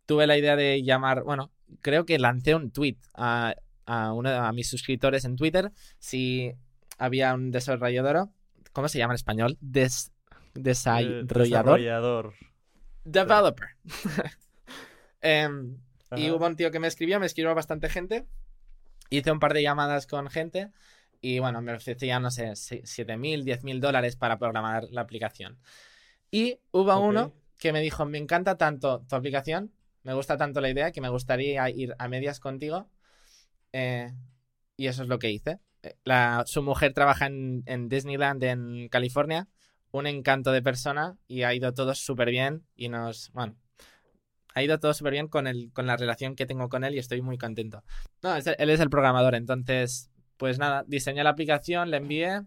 [0.05, 3.55] tuve la idea de llamar, bueno, creo que lancé un tweet a,
[3.89, 6.53] a uno de mis suscriptores en Twitter si
[6.99, 8.29] había un desarrollador,
[8.73, 9.57] ¿cómo se llama en español?
[9.61, 10.13] Des,
[10.55, 12.35] desarrollador.
[13.05, 13.69] Developer.
[15.21, 15.77] Em,
[16.15, 18.25] y hubo un tío que me escribió, me escribió bastante gente.
[19.11, 20.71] Hice un par de llamadas con gente
[21.21, 25.59] y bueno, me ofrecían, no sé, 7.000, 10.000 dólares para programar la aplicación.
[26.31, 29.73] Y hubo uno que me dijo, me encanta tanto tu aplicación,
[30.05, 32.89] me gusta tanto la idea que me gustaría ir a medias contigo.
[33.79, 34.13] Eh,
[34.77, 35.61] y eso es lo que hice.
[35.83, 35.95] Eh,
[36.47, 39.47] su mujer trabaja en, Disneyland en California
[39.93, 43.57] un encanto de persona y ha ido todo súper bien y nos, bueno,
[44.55, 46.99] ha ido todo súper bien con, el, con la relación que tengo con él y
[46.99, 47.85] estoy muy contento.
[48.23, 52.43] No, él es el programador, entonces, pues nada, diseñé la aplicación, la envié,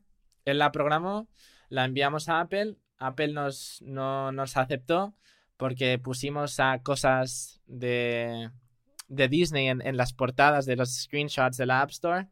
[0.45, 1.29] él la programó,
[1.69, 5.15] la enviamos a Apple, Apple nos, no nos aceptó
[5.57, 8.51] porque pusimos a cosas de,
[9.11, 12.27] de Disney en, en las portadas de los screenshots de la App Store.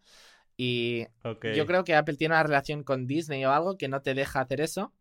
[0.55, 1.05] Y
[1.55, 4.41] yo creo que Apple tiene una relación con Disney o algo que no te deja
[4.41, 4.93] hacer eso.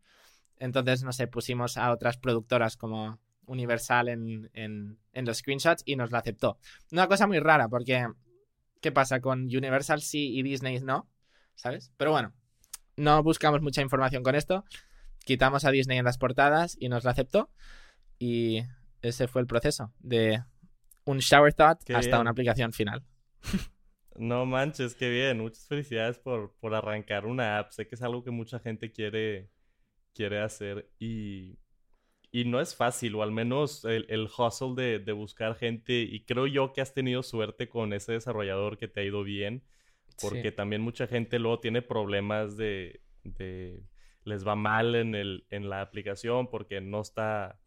[0.57, 6.11] Entonces, no sé, pusimos a otras productoras como Universal en, en, los screenshots y nos
[6.11, 6.57] la aceptó.
[6.91, 8.07] Una cosa muy rara, porque
[8.81, 9.19] ¿qué pasa?
[9.19, 11.09] Con Universal sí y Disney no,
[11.55, 11.91] ¿sabes?
[11.97, 12.33] Pero bueno,
[12.95, 14.63] no buscamos mucha información con esto.
[15.25, 17.49] Quitamos a Disney en las portadas y nos la aceptó.
[18.17, 18.63] Y
[19.01, 20.43] ese fue el proceso de
[21.09, 23.03] un shower thought hasta una aplicación final.
[24.15, 25.39] No manches, qué bien.
[25.39, 27.71] Muchas felicidades por, por arrancar una app.
[27.71, 29.49] Sé que es algo que mucha gente quiere,
[30.13, 31.57] quiere hacer y,
[32.31, 36.01] y no es fácil, o al menos el, el hustle de, de, buscar gente.
[36.01, 39.63] Y creo yo que has tenido suerte con ese desarrollador que te ha ido bien,
[40.21, 43.81] porque también mucha gente luego tiene problemas de, de,
[44.25, 47.59] les va mal en, el, en la aplicación porque no está,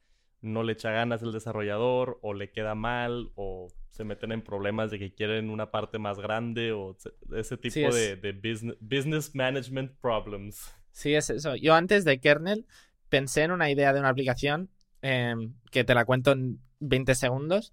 [0.43, 4.91] no le echa ganas el desarrollador, o le queda mal, o se meten en problemas
[4.91, 6.97] de que quieren una parte más grande, o
[7.35, 10.75] ese tipo de, de business, business management problems.
[10.91, 11.57] Sí, es eso.
[11.57, 12.67] Yo antes de kernel
[13.09, 17.73] pensé en una idea de una aplicación em, que te la cuento en 20 segundos,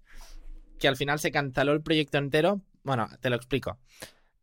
[0.78, 2.60] que al final se canceló el proyecto entero.
[2.82, 3.78] Bueno, te lo explico.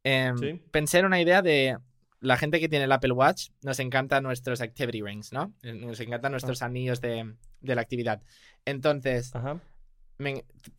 [0.03, 1.77] Em, pensé en una idea de
[2.19, 5.53] la gente que tiene el Apple Watch, nos encantan nuestros activity rings, ¿no?
[5.62, 6.65] Nos encantan nuestros ah.
[6.65, 8.21] anillos de, de, la actividad.
[8.65, 9.32] Entonces,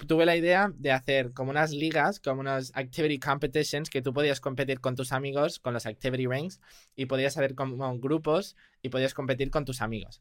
[0.07, 4.41] tuve la idea de hacer como unas ligas, como unas activity competitions que tú podías
[4.41, 6.61] competir con tus amigos, con los activity rings,
[6.97, 10.21] y podías hacer como grupos y podías competir con tus amigos.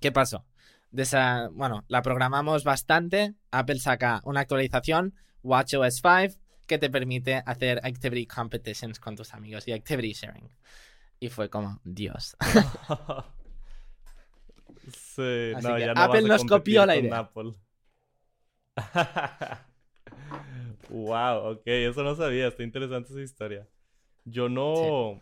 [0.00, 0.44] ¿Qué pasó?
[0.90, 3.34] De esa, bueno, la programamos bastante.
[3.50, 9.66] Apple saca una actualización, WatchOS 5, que te permite hacer activity competitions con tus amigos
[9.66, 10.48] y activity sharing.
[11.18, 12.36] Y fue como, Dios.
[14.92, 15.52] sí,
[15.96, 17.28] Apple nos copió la idea.
[20.90, 23.66] wow, ok, eso no sabía, está interesante esa historia.
[24.24, 25.20] Yo no,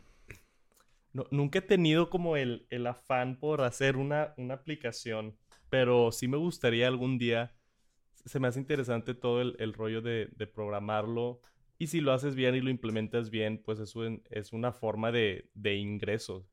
[1.31, 5.39] nunca he tenido como el, el afán por hacer una, una, aplicación,
[5.71, 7.55] pero sí me gustaría algún día,
[8.27, 11.41] se me hace interesante todo el, el rollo de, de, programarlo.
[11.79, 15.49] Y si lo haces bien y lo implementas bien, pues eso es una forma de,
[15.55, 16.45] de ingresos.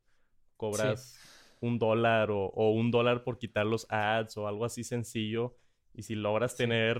[0.55, 1.19] Cobras
[1.59, 5.57] un dólar o, o un dólar por quitar los ads o algo así sencillo
[5.93, 6.99] y si logras tener,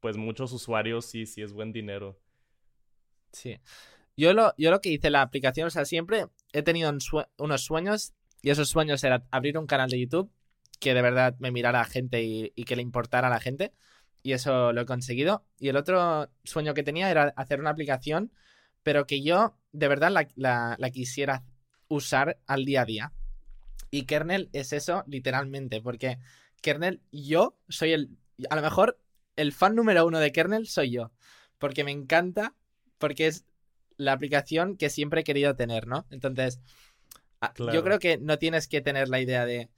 [0.00, 2.20] pues, muchos usuarios, sí, sí es buen dinero.
[3.32, 3.58] Sí.
[4.16, 6.92] Yo lo, yo lo que hice la aplicación, o sea, siempre he tenido
[7.38, 10.30] unos sueños y esos sueños eran abrir un canal de YouTube
[10.80, 13.72] que de verdad me mirara a gente y, que le importara a la gente.
[14.22, 15.44] Y eso lo he conseguido.
[15.58, 18.32] Y el otro sueño que tenía era hacer una aplicación,
[18.82, 21.44] pero que yo de verdad la, la quisiera
[21.88, 23.12] usar al día a día.
[23.90, 26.18] Y kernel es eso literalmente, porque
[26.64, 28.16] Kernel, yo soy el.
[28.48, 28.98] A lo mejor
[29.36, 31.12] el fan número uno de Kernel soy yo.
[31.58, 32.54] Porque me encanta,
[32.98, 33.44] porque es
[33.96, 36.06] la aplicación que siempre he querido tener, ¿no?
[36.10, 36.60] Entonces,
[37.52, 37.74] Claro.
[37.74, 39.68] Yo creo que no tienes que tener la idea de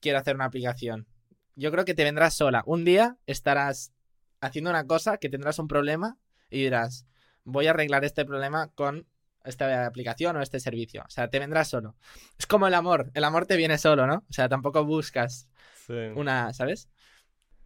[0.00, 1.06] quiero hacer una aplicación.
[1.54, 2.62] Yo creo que te vendrás sola.
[2.66, 3.92] Un día estarás
[4.40, 6.18] haciendo una cosa que tendrás un problema
[6.50, 7.06] y dirás,
[7.44, 9.06] voy a arreglar este problema con
[9.44, 11.02] esta aplicación o este servicio.
[11.06, 11.96] O sea, te vendrás solo.
[12.38, 13.10] Es como el amor.
[13.14, 14.24] El amor te viene solo, ¿no?
[14.28, 15.48] O sea, tampoco buscas
[15.86, 15.92] Sí.
[16.16, 16.88] una, ¿sabes?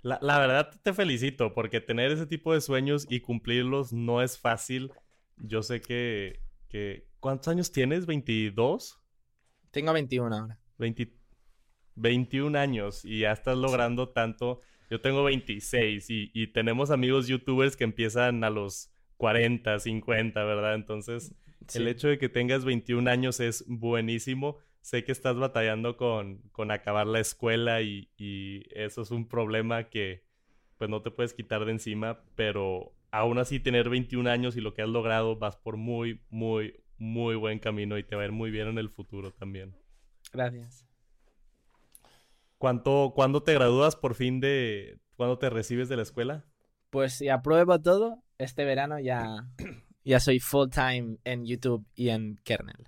[0.03, 4.39] La, la verdad te felicito porque tener ese tipo de sueños y cumplirlos no es
[4.39, 4.93] fácil.
[5.37, 7.09] Yo sé que, que...
[7.19, 8.07] ¿Cuántos años tienes?
[8.07, 8.99] ¿22?
[9.71, 10.59] Tengo 21 ahora.
[10.79, 11.13] 20
[11.97, 14.61] 21 años y ya estás logrando tanto.
[14.91, 20.75] Yo tengo 26 y, y tenemos amigos youtubers que empiezan a los 40, 50, ¿verdad?
[20.75, 21.35] Entonces,
[21.75, 24.57] el hecho de que tengas 21 años es buenísimo.
[24.81, 29.91] Sé que estás batallando con, con acabar la escuela y, y eso es un problema
[29.91, 30.25] que
[30.79, 34.73] pues no te puedes quitar de encima, pero aún así tener 21 años y lo
[34.73, 38.33] que has logrado vas por muy, muy, muy buen camino y te va a ir
[38.33, 39.75] muy bien en el futuro también.
[40.33, 40.90] Gracias.
[42.61, 45.01] ¿Cuánto, ¿Cuándo te gradúas por fin de...
[45.17, 46.45] ¿Cuándo te recibes de la escuela?
[46.91, 49.49] Pues si apruebo todo, este verano ya,
[50.05, 52.87] ya soy full time en YouTube y en Kernel.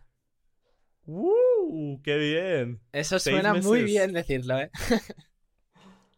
[1.06, 2.02] ¡Uh!
[2.02, 2.82] ¡Qué bien!
[2.92, 4.70] Eso suena muy bien decirlo, ¿eh?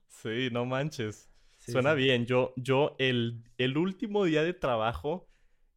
[0.09, 1.31] Sí, no manches.
[1.59, 1.99] Sí, Suena sí.
[1.99, 2.27] bien.
[2.27, 5.29] Yo, yo el, el último día de trabajo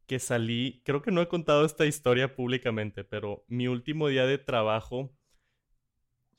[0.06, 4.38] que salí, creo que no he contado esta historia públicamente, pero mi último día de
[4.38, 5.16] trabajo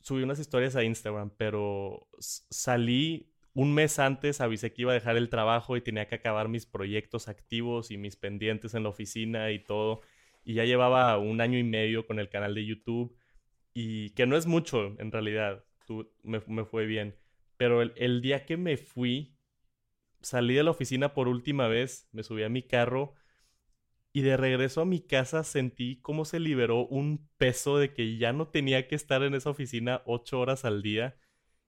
[0.02, 5.18] subí unas historias a Instagram, pero salí un mes antes, avisé que iba a dejar
[5.18, 9.52] el trabajo y tenía que acabar mis proyectos activos y mis pendientes en la oficina
[9.52, 10.02] y todo.
[10.44, 13.16] Y ya llevaba un año y medio con el canal de YouTube
[13.74, 15.66] y que no es mucho en realidad,
[16.24, 17.16] me, me fue bien.
[17.58, 19.36] Pero el, el día que me fui,
[20.22, 23.14] salí de la oficina por última vez, me subí a mi carro
[24.12, 28.34] y de regreso a mi casa sentí cómo se liberó un peso de que ya
[28.34, 31.18] no tenía que estar en esa oficina ocho horas al día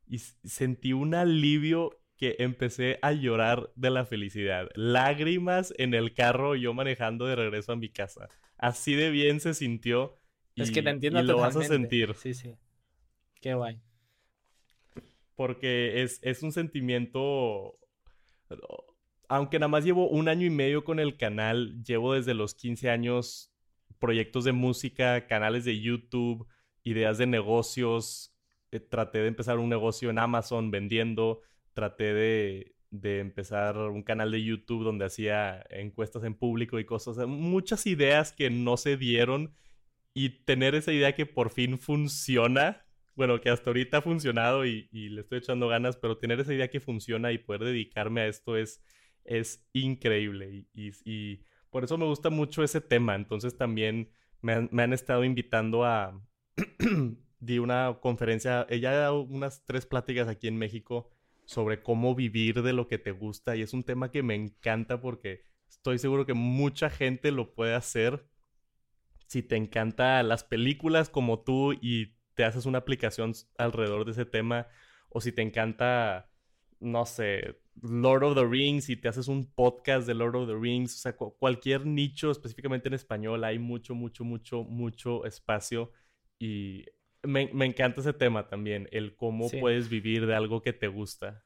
[0.07, 4.69] y sentí un alivio que empecé a llorar de la felicidad.
[4.75, 8.29] Lágrimas en el carro yo manejando de regreso a mi casa.
[8.57, 10.15] Así de bien se sintió
[10.53, 12.55] y, Es que te entiendo y lo vas a sentir Sí, sí.
[13.39, 13.81] Qué guay.
[15.35, 17.79] porque es, es un sentimiento,
[19.31, 22.89] aunque nada más llevo un año y medio con el canal, llevo desde los 15
[22.89, 23.53] años
[23.97, 26.45] proyectos de música, canales de YouTube,
[26.83, 28.35] ideas de negocios,
[28.71, 34.31] eh, traté de empezar un negocio en Amazon vendiendo, traté de, de empezar un canal
[34.31, 39.53] de YouTube donde hacía encuestas en público y cosas, muchas ideas que no se dieron
[40.13, 42.83] y tener esa idea que por fin funciona,
[43.15, 46.53] bueno, que hasta ahorita ha funcionado y, y le estoy echando ganas, pero tener esa
[46.53, 48.81] idea que funciona y poder dedicarme a esto es,
[49.25, 53.15] es increíble y, y- por eso me gusta mucho ese tema.
[53.15, 56.21] Entonces también me han, me han estado invitando a...
[57.39, 61.09] Di una conferencia, ella ha dado unas tres pláticas aquí en México
[61.45, 65.01] sobre cómo vivir de lo que te gusta y es un tema que me encanta
[65.01, 68.27] porque estoy seguro que mucha gente lo puede hacer
[69.27, 74.25] si te encantan las películas como tú y te haces una aplicación alrededor de ese
[74.25, 74.67] tema,
[75.09, 76.29] o si te encanta,
[76.79, 80.55] no sé, Lord of the Rings y te haces un podcast de Lord of the
[80.55, 85.91] Rings, o sea, cu- cualquier nicho, específicamente en español, hay mucho, mucho, mucho, mucho espacio
[86.39, 86.85] y
[87.23, 89.57] me, me encanta ese tema también, el cómo Sí.
[89.59, 91.43] puedes vivir de algo que te gusta.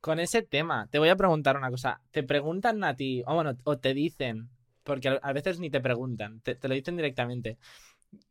[0.00, 2.00] Con ese tema, te voy a preguntar una cosa.
[2.10, 4.48] ¿Te preguntan a ti, o bueno, o te dicen,
[4.84, 7.58] porque a veces ni te preguntan, te, te lo dicen directamente,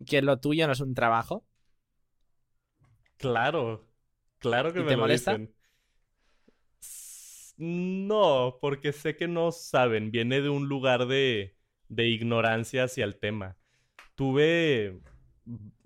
[0.06, 1.46] que lo tuyo no es un trabajo?
[3.18, 3.88] Claro,
[4.40, 5.32] claro que ¿Y me te lo molesta?
[5.32, 5.54] dicen.
[7.58, 10.12] No, porque sé que no saben.
[10.12, 13.58] Viene de un lugar de, de ignorancia hacia el tema.
[14.16, 15.02] Tuve,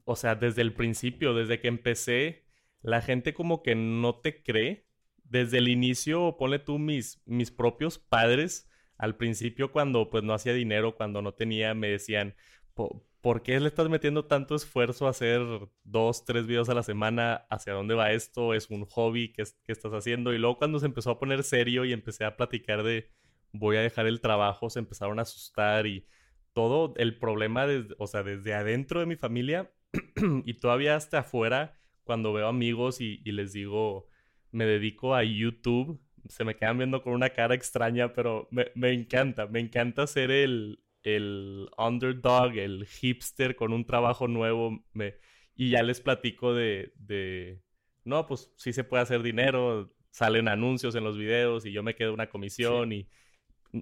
[0.06, 2.46] o sea, desde el principio, desde que empecé,
[2.82, 4.88] la gente como que no te cree.
[5.24, 10.54] Desde el inicio, ponle tú mis, mis propios padres, al principio cuando pues no hacía
[10.54, 12.36] dinero, cuando no tenía, me decían,
[12.74, 15.42] "Po- ¿por qué le estás metiendo tanto esfuerzo a hacer
[15.84, 17.46] dos, tres videos a la semana?
[17.50, 18.54] ¿Hacia dónde va esto?
[18.54, 20.34] ¿Es un hobby que, estás haciendo?
[20.34, 23.12] Y luego cuando se empezó a poner serio y empecé a platicar de
[23.54, 26.08] voy a dejar el trabajo, se empezaron a asustar y
[26.54, 29.72] todo el problema, desde, o sea, desde adentro de mi familia
[30.46, 34.08] y todavía hasta afuera, cuando veo amigos y, y les digo,
[34.52, 38.92] me dedico a YouTube, se me quedan viendo con una cara extraña, pero me, me
[38.92, 45.16] encanta, me encanta ser el, el underdog, el hipster con un trabajo nuevo, me,
[45.56, 47.62] y ya les platico de, de,
[48.04, 51.96] no, pues sí se puede hacer dinero, salen anuncios en los videos y yo me
[51.96, 53.08] quedo una comisión y,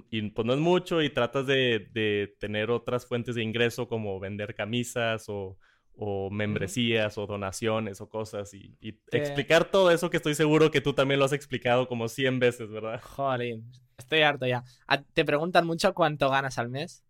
[0.10, 4.20] y pues no es mucho y tratas de, de tener otras fuentes de ingreso como
[4.20, 5.58] vender camisas o,
[6.02, 8.78] o membresías o donaciones o cosas y,
[9.12, 12.70] explicar todo eso que estoy seguro que tú también lo has explicado como 100 veces,
[12.70, 13.02] ¿verdad?
[13.04, 13.60] Joder,
[13.98, 14.64] estoy harto ya.
[14.88, 17.04] Ah, ¿Te preguntan mucho cuánto ganas al mes?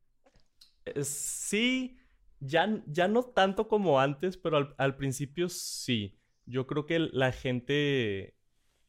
[0.96, 2.00] Eh, sí,
[2.40, 6.18] ya, ya no tanto como antes, pero al, principio sí.
[6.46, 8.36] Yo creo que la gente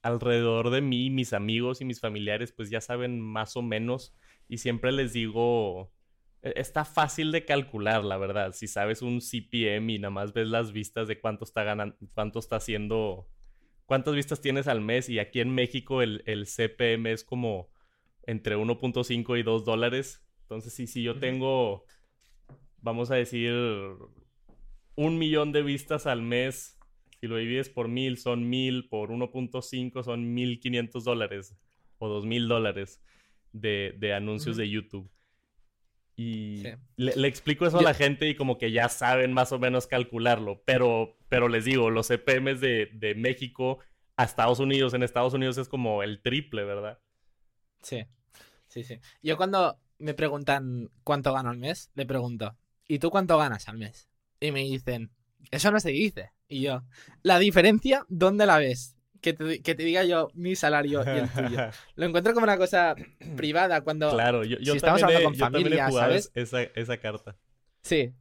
[0.02, 4.14] alrededor de mí, mis amigos y mis familiares, pues ya saben más o menos
[4.48, 5.92] y siempre les digo,
[6.42, 8.52] e, está fácil de calcular, la verdad.
[8.52, 12.38] Si sabes un CPM y nada más ves las vistas de cuánto está ganando, cuánto
[12.38, 13.28] está haciendo,
[13.86, 17.70] cuántas vistas tienes al mes y aquí en México el, el CPM es como
[18.26, 20.24] entre 1.5 y 2 dólares.
[20.50, 21.84] Entonces, sí, si yo tengo
[22.82, 23.52] vamos a decir,
[24.94, 26.78] un millón de vistas al mes,
[27.20, 31.56] si lo divides por mil, son mil, por 1.5 son mil quinientos dólares
[31.98, 33.02] o dos mil dólares
[33.52, 35.10] de, anuncios de YouTube.
[36.16, 36.64] Y
[36.96, 40.62] le, explico eso a la gente y como que ya saben más o menos calcularlo,
[40.66, 43.78] pero, pero les digo, los EPMs de, de México
[44.16, 46.98] a Estados Unidos, en Estados Unidos es como el triple, ¿verdad?
[47.80, 48.04] Sí,
[48.68, 48.98] sí, sí.
[49.22, 52.56] Yo cuando me preguntan cuánto gano al mes, le pregunto,
[52.88, 54.08] ¿y tú cuánto ganas al mes?
[54.40, 55.10] Y me dicen,
[55.50, 56.32] eso no se dice.
[56.48, 56.82] Y yo,
[57.22, 58.96] la diferencia, ¿dónde la ves?
[59.20, 61.58] Que te, diga yo mi salario y el tuyo.
[61.94, 62.94] Lo encuentro como una cosa
[63.36, 66.32] privada cuando claro, yo, yo estamos hablando con familia, ¿sabes?
[66.34, 67.36] Esa, esa carta.
[67.82, 68.14] Sí.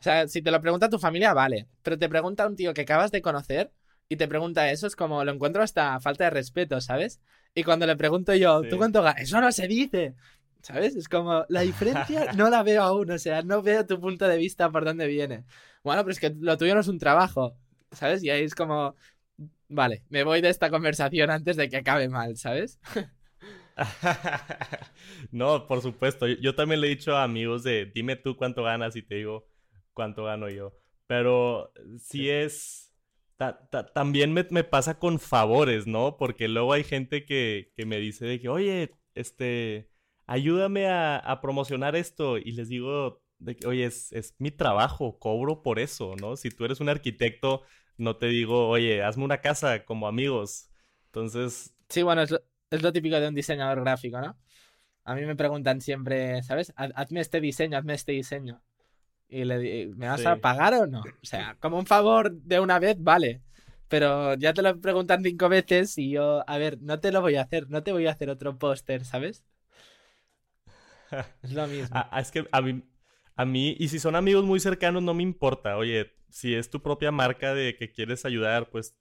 [0.00, 1.68] O sea, si te lo pregunta tu familia, vale.
[1.82, 3.72] Pero te pregunta un tío que acabas de conocer
[4.08, 7.20] y te pregunta eso, es como lo encuentro hasta falta de respeto, ¿sabes?
[7.54, 9.22] Y cuando le pregunto yo, ¿tú cuánto ganas?
[9.22, 10.14] Eso no se dice.
[10.64, 10.96] ¿Sabes?
[10.96, 14.38] Es como, la diferencia no la veo aún, o sea, no veo tu punto de
[14.38, 15.44] vista por dónde viene.
[15.82, 17.54] Bueno, pero es que lo tuyo no es un trabajo,
[17.92, 18.24] ¿sabes?
[18.24, 18.96] Y ahí es como,
[19.68, 22.80] vale, me voy de esta conversación antes de que acabe mal, ¿sabes?
[25.32, 26.26] no, por supuesto.
[26.26, 29.46] Yo también le he dicho a amigos de, dime tú cuánto ganas y te digo
[29.92, 30.72] cuánto gano yo.
[31.06, 32.94] Pero si es...
[33.92, 36.16] también me, me, pasa con favores, ¿no?
[36.16, 39.93] Porque luego hay gente que, que me dice de que, oye, este
[40.26, 42.38] ayúdame a, promocionar esto.
[42.38, 46.36] Y les digo, de que, oye, es, mi trabajo, cobro por eso, ¿no?
[46.36, 47.62] Si tú eres un arquitecto,
[47.96, 50.70] no te digo, oye, hazme una casa como amigos.
[51.06, 51.74] Entonces...
[51.88, 54.36] Sí, bueno, es lo, típico de un diseñador gráfico, ¿no?
[55.04, 56.72] A mí me preguntan siempre, ¿sabes?
[56.76, 58.62] Hazme este diseño, hazme este diseño.
[59.28, 61.00] Y le ¿me vas a pagar o no?
[61.00, 63.42] O sea, como un favor de una vez, vale.
[63.88, 67.36] Pero ya te lo preguntan cinco veces y yo, a ver, no te lo voy
[67.36, 69.44] a hacer, no te voy a hacer otro póster, ¿sabes?
[71.42, 71.88] Es lo mismo.
[71.92, 72.82] Ah, es que a mí,
[73.36, 75.76] a mí, y si son amigos muy cercanos, no me importa.
[75.76, 78.96] Oye, si es tu propia marca de que quieres ayudar, pues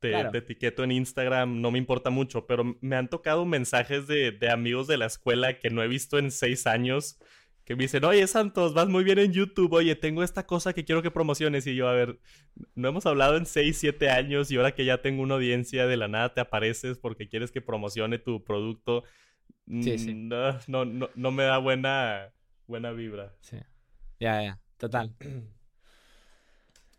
[0.00, 2.46] te, etiqueto en Instagram, no me importa mucho.
[2.46, 6.18] Pero me han tocado mensajes de, de, amigos de la escuela que no he visto
[6.18, 7.18] en seis años.
[7.64, 10.84] Que me dicen, oye Santos, vas muy bien en YouTube, oye, tengo esta cosa que
[10.84, 11.66] quiero que promociones.
[11.66, 12.20] Y yo, a ver,
[12.74, 15.96] no hemos hablado en seis, siete años y ahora que ya tengo una audiencia, de
[15.96, 19.04] la nada te apareces porque quieres que promocione tu producto.
[19.66, 20.14] Sí, sí.
[20.14, 22.32] Mm, no, no, no, me da buena,
[22.66, 23.34] buena vibra.
[23.40, 23.56] Sí.
[24.20, 25.14] Ya, ya, total.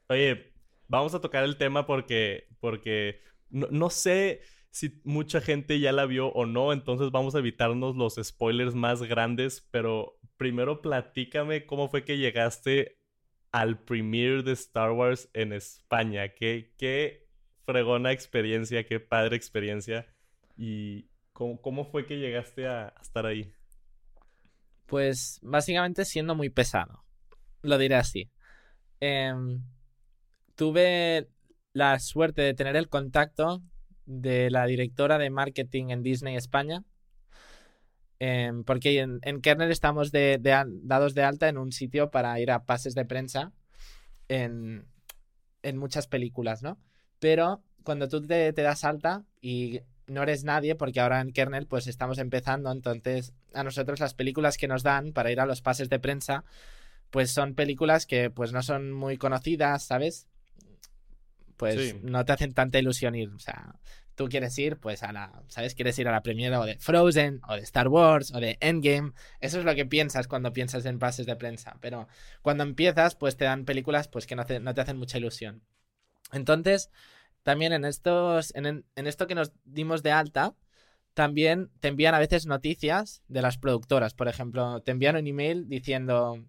[0.10, 0.51] Oye,
[0.88, 6.05] vamos a tocar el tema porque, porque no, no, sé si mucha gente ya la
[6.05, 11.88] vio o no, entonces vamos a evitarnos los spoilers más grandes, pero primero platícame cómo
[11.89, 12.97] fue que llegaste
[13.51, 16.29] al premiere de Star Wars en España.
[16.29, 17.27] Qué, qué
[17.65, 20.08] fregona experiencia, qué padre experiencia.
[20.58, 23.52] Y, ¿Cómo, fue que llegaste a, estar ahí?
[24.86, 27.04] Pues básicamente siendo muy pesado.
[27.62, 28.32] Lo diré así.
[29.02, 29.62] Em,
[30.56, 31.28] tuve
[31.74, 33.62] la suerte de tener el contacto
[34.06, 36.86] de la directora de marketing en Disney España.
[38.19, 42.95] Em, porque en, Kernel estamos dados de alta en un sitio para ir a pases
[42.95, 43.52] de prensa
[44.30, 44.88] en,
[45.74, 46.80] muchas películas, ¿no?
[47.19, 51.87] Pero cuando tú te das alta y no eres nadie porque ahora en kernel pues
[51.87, 55.89] estamos empezando, entonces a nosotros las películas que nos dan para ir a los pases
[55.89, 56.43] de prensa
[57.10, 60.27] pues son películas que pues no son muy conocidas, ¿sabes?
[61.58, 63.75] Pues no te hacen tanta ilusión ir, o sea,
[64.15, 65.75] tú quieres ir pues a la, ¿sabes?
[65.75, 69.13] Quieres ir a la premiera o de Frozen o de Star Wars o de Endgame,
[69.39, 72.08] eso es lo que piensas cuando piensas en pases de prensa, pero
[72.41, 75.63] cuando empiezas pues te dan películas pues que no no te hacen mucha ilusión.
[76.31, 76.89] Entonces,
[77.46, 80.56] también en estos, en, esto que nos dimos de alta,
[81.13, 84.15] también te envían a veces noticias de las productoras.
[84.15, 86.43] Por ejemplo, te envían un email diciendo,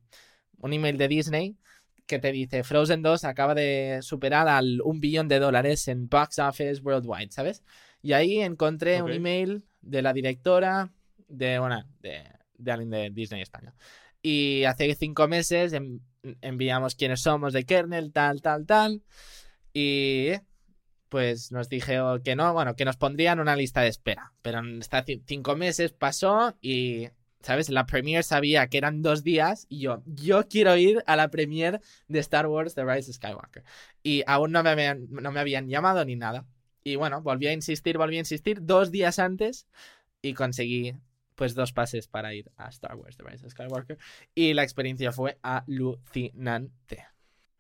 [0.57, 1.59] un email de Disney
[2.07, 6.39] que te dice Frozen 2 acaba de superar al un billón de dólares en box
[6.39, 7.63] office worldwide, ¿sabes?
[8.01, 10.95] Y ahí encontré un email de la directora
[11.29, 12.23] de, una de,
[12.57, 13.75] de alguien de Disney España.
[14.23, 16.01] Y hace cinco meses em,
[16.41, 19.03] enviamos quiénes somos de kernel, tal, tal, tal.
[19.75, 20.33] Y
[21.09, 24.33] pues nos dijeron que no, bueno, que nos pondrían una lista de espera.
[24.43, 27.09] Pero hasta cinco meses pasó y,
[27.41, 27.71] ¿sabes?
[27.71, 31.81] La premiere sabía que eran dos días y yo, yo quiero ir a la premiere
[32.09, 33.65] de Star Wars The Rise of Skywalker.
[34.03, 36.47] Y aún no me habían, no me habían llamado ni nada.
[36.83, 39.67] Y bueno, volví a insistir, volví a insistir dos días antes
[40.23, 40.95] y conseguí
[41.35, 43.99] pues dos pases para ir a Star Wars The Rise of Skywalker.
[44.35, 47.05] Y la experiencia fue alucinante.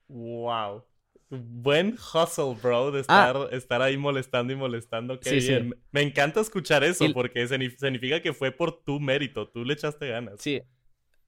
[0.08, 0.84] Wow.
[1.28, 3.30] Buen hustle, bro, de ah.
[3.30, 5.18] estar, estar ahí molestando y molestando.
[5.18, 5.74] Qué bien.
[5.90, 9.48] Me encanta escuchar eso porque significa que fue por tu mérito.
[9.48, 10.36] Tú le echaste ganas.
[10.38, 10.62] Sí.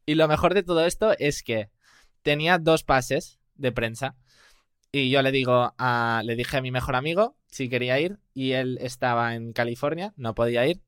[0.07, 1.70] Y lo mejor de todo esto es que
[2.22, 4.16] tenía dos pases de prensa.
[4.92, 8.18] Y yo le digo a, le dije a mi mejor amigo si quería ir.
[8.34, 10.80] Y él estaba en California, no podía ir.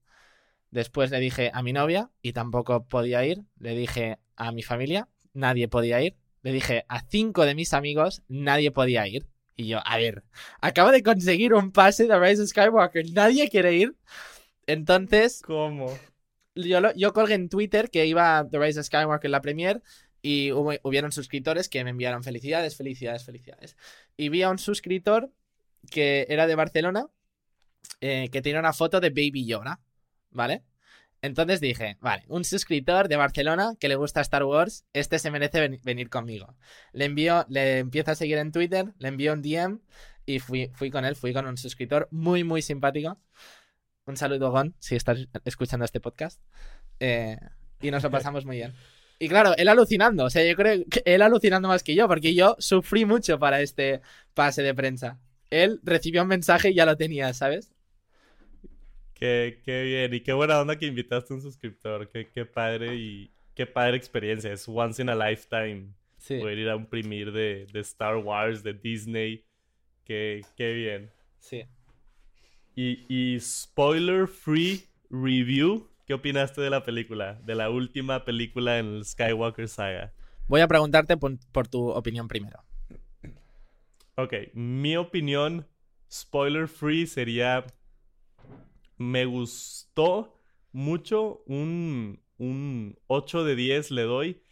[0.70, 3.42] Después le dije a mi novia y tampoco podía ir.
[3.58, 8.22] Le dije a mi familia, nadie podía ir le dije a cinco de mis amigos,
[8.28, 9.26] nadie podía ir.
[9.56, 10.24] Y yo, a ver,
[10.60, 13.94] acabo de conseguir un pase de Rise of Skywalker, nadie quiere ir.
[14.66, 15.42] Entonces.
[15.42, 15.98] ¿Cómo?
[16.54, 19.82] Yo, yo colgué en Twitter que iba a The Rise of Skywalker la premier
[20.22, 23.76] y hubo, hubieron suscriptores que me enviaron felicidades, felicidades, felicidades.
[24.16, 25.30] Y vi a un suscriptor
[25.90, 27.06] que era de Barcelona
[28.00, 29.80] eh, que tenía una foto de Baby Yoda,
[30.30, 30.62] ¿vale?
[31.22, 35.78] Entonces dije, vale, un suscriptor de Barcelona que le gusta Star Wars, este se merece
[35.84, 36.56] venir conmigo.
[36.92, 39.80] Le envío, le empiezo a seguir en Twitter, le envío un DM
[40.24, 43.18] y fui, fui con él, fui con un suscriptor muy, muy simpático.
[44.06, 46.40] Un saludo, Gon, si estás escuchando este podcast.
[47.00, 47.36] Eh,
[47.82, 48.74] y nos lo pasamos muy bien.
[49.18, 52.34] Y claro, él alucinando, o sea, yo creo que él alucinando más que yo, porque
[52.34, 54.00] yo sufrí mucho para este
[54.32, 55.18] pase de prensa.
[55.50, 57.70] Él recibió un mensaje y ya lo tenía, ¿sabes?
[59.20, 60.14] Qué, qué, bien.
[60.14, 62.08] Y qué buena onda que invitaste a un suscriptor.
[62.08, 64.50] Qué, qué padre y qué padre experiencia.
[64.50, 65.92] Es once in a lifetime.
[66.26, 69.44] Poder ir a un premier de, de Star Wars, de Disney.
[70.04, 71.10] Qué, qué bien.
[71.38, 71.64] Sí.
[72.74, 75.86] Y, y spoiler free review.
[76.06, 77.34] ¿Qué opinaste de la película?
[77.44, 80.14] De la última película en el Skywalker saga.
[80.48, 82.64] Voy a preguntarte por, por tu opinión primero.
[84.16, 85.66] Ok, mi opinión
[86.10, 87.64] spoiler free sería
[89.00, 90.38] me gustó
[90.72, 94.42] mucho, un, un 8 de 10 le doy,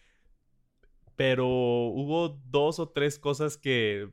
[1.16, 4.08] pero hubo dos o tres cosas que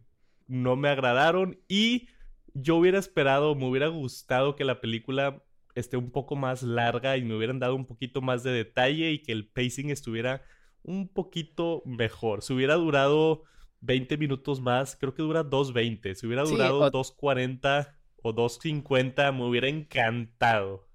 [0.47, 2.09] no me agradaron y
[2.53, 5.41] yo hubiera esperado, me hubiera gustado que la película
[5.73, 9.19] esté un poco más larga y me hubieran dado un poquito más de detalle y
[9.19, 10.41] que el pacing estuviera
[10.83, 12.41] un poquito mejor.
[12.41, 13.43] Si hubiera durado
[13.79, 16.13] 20 minutos más, creo que dura 2.20.
[16.13, 17.94] Si hubiera durado 2.40,
[18.25, 20.87] o 2.50 me hubiera encantado.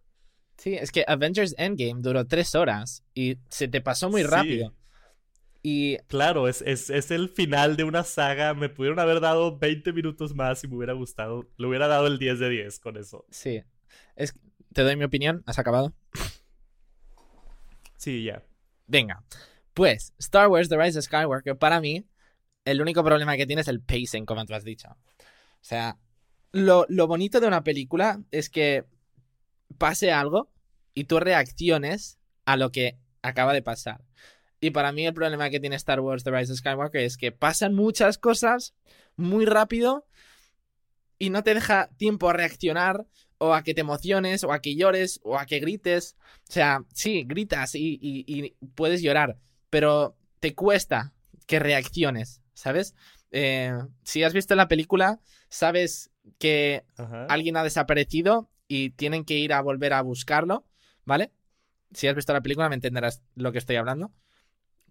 [0.56, 4.74] Sí, es que Avengers Endgame duró tres horas y se te pasó muy rápido.
[5.62, 5.98] Y...
[6.08, 8.52] Claro, es, es, el final de una saga.
[8.54, 11.48] Me pudieron haber dado 20 minutos más y me hubiera gustado.
[11.56, 13.24] Le hubiera dado el 10 de 10 con eso.
[13.30, 13.62] Sí.
[14.16, 14.34] Es...
[14.72, 15.42] Te doy mi opinión.
[15.46, 15.94] ¿Has acabado?
[17.96, 18.42] Sí, ya.
[18.86, 19.22] Venga.
[19.72, 22.04] Pues, Star Wars The Rise of Skywalker, para mí,
[22.64, 24.88] el único problema que tiene es el pacing, como tú has dicho.
[24.90, 25.98] O sea,
[26.52, 28.84] lo, bonito de una película es que
[29.78, 30.50] pase algo
[30.94, 34.04] y tú reacciones a lo que acaba de pasar.
[34.60, 37.32] Y para mí el problema que tiene Star Wars The Rise of Skywalker es que
[37.32, 38.74] pasan muchas cosas
[39.16, 40.06] muy rápido
[41.18, 43.06] y no te deja tiempo a reaccionar
[43.38, 46.16] o a que te emociones o a que llores o a que grites.
[46.48, 49.38] O sea, sí, gritas y, puedes llorar,
[49.70, 51.14] pero te cuesta
[51.46, 52.94] que reacciones, ¿sabes?
[53.30, 53.72] Eh,
[54.02, 56.84] si has visto la película, sabes que
[57.28, 60.64] alguien ha desaparecido y tienen que ir a volver a buscarlo,
[61.04, 61.32] ¿vale?
[61.92, 64.12] Si has visto la película me entenderás lo que estoy hablando.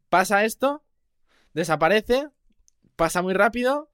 [0.10, 0.84] Pasa esto,
[1.54, 2.28] desaparece,
[2.96, 3.90] pasa muy rápido,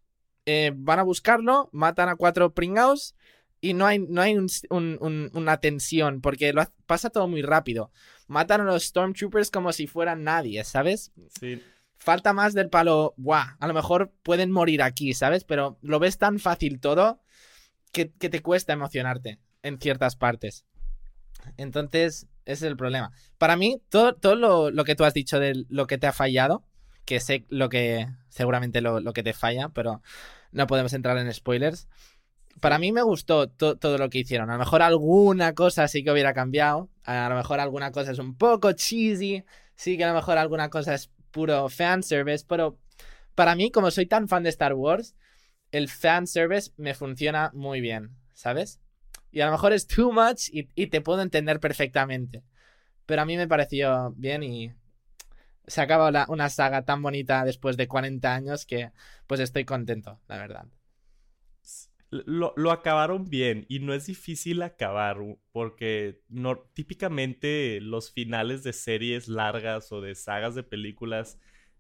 [0.46, 3.16] eh, van a buscarlo, matan a cuatro pringaos
[3.62, 4.38] y no hay, no hay
[4.70, 7.92] una tensión porque lo, pasa todo muy rápido.
[8.28, 11.12] Matan a los Stormtroopers como si fueran nadie, ¿sabes?
[11.40, 11.62] Sí.
[11.98, 15.44] Falta más del palo, guau, a lo mejor pueden morir aquí, ¿sabes?
[15.44, 17.22] Pero lo ves tan fácil todo
[17.96, 20.66] que, te cuesta emocionarte en ciertas partes.
[21.58, 23.12] Entonces, ese es el problema.
[23.38, 24.36] Para mí, todo, todo
[24.72, 26.64] lo, que tú has dicho de lo que te ha fallado,
[27.06, 30.02] que sé lo que seguramente lo, que te falla, pero
[30.52, 31.88] no podemos entrar en spoilers.
[32.60, 34.50] Para mí me gustó todo lo que hicieron.
[34.50, 36.90] A lo mejor alguna cosa sí que hubiera cambiado.
[37.04, 39.44] A lo mejor alguna cosa es un poco cheesy.
[39.76, 42.46] Sí que a lo mejor alguna cosa es puro fanservice.
[42.48, 42.78] Pero
[43.36, 45.16] para mí, como soy tan fan de Star Wars,
[45.76, 48.80] el fan service me funciona muy bien, ¿sabes?
[49.30, 52.44] Y a lo mejor es too much y, te puedo entender perfectamente.
[53.06, 54.72] Pero a mí me pareció bien y
[55.68, 58.92] se acaba una saga tan bonita después de 40 años que
[59.28, 60.66] pues estoy contento, la verdad.
[62.10, 65.18] Lo, lo, acabaron bien y no es difícil acabar
[65.52, 66.22] porque
[66.74, 71.38] típicamente los finales de series largas o de sagas de películas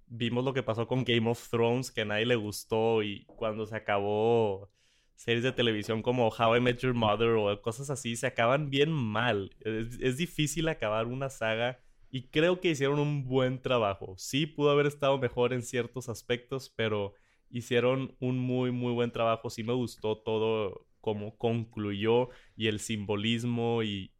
[0.07, 3.65] vimos lo que pasó con Game of Thrones que a nadie le gustó y cuando
[3.65, 4.69] se acabó
[5.15, 8.91] series de televisión como How I Met Your Mother o cosas así se acaban bien
[8.91, 9.55] mal.
[9.61, 11.79] Es, difícil acabar una saga
[12.11, 14.15] y creo que hicieron un buen trabajo.
[14.17, 17.13] Sí pudo haber estado mejor en ciertos aspectos, pero
[17.49, 19.49] hicieron un muy, muy buen trabajo.
[19.49, 24.11] Sí me gustó todo como concluyó y el simbolismo y,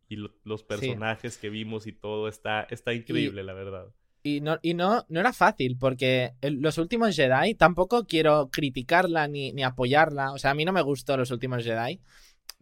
[0.44, 3.92] los personajes que vimos y todo está, está increíble, la verdad.
[4.28, 9.54] Y no, y no, no era fácil, porque los últimos Jedi tampoco quiero criticarla ni,
[9.54, 10.32] ni, apoyarla.
[10.32, 12.02] O sea, a mí no me gustó los últimos Jedi.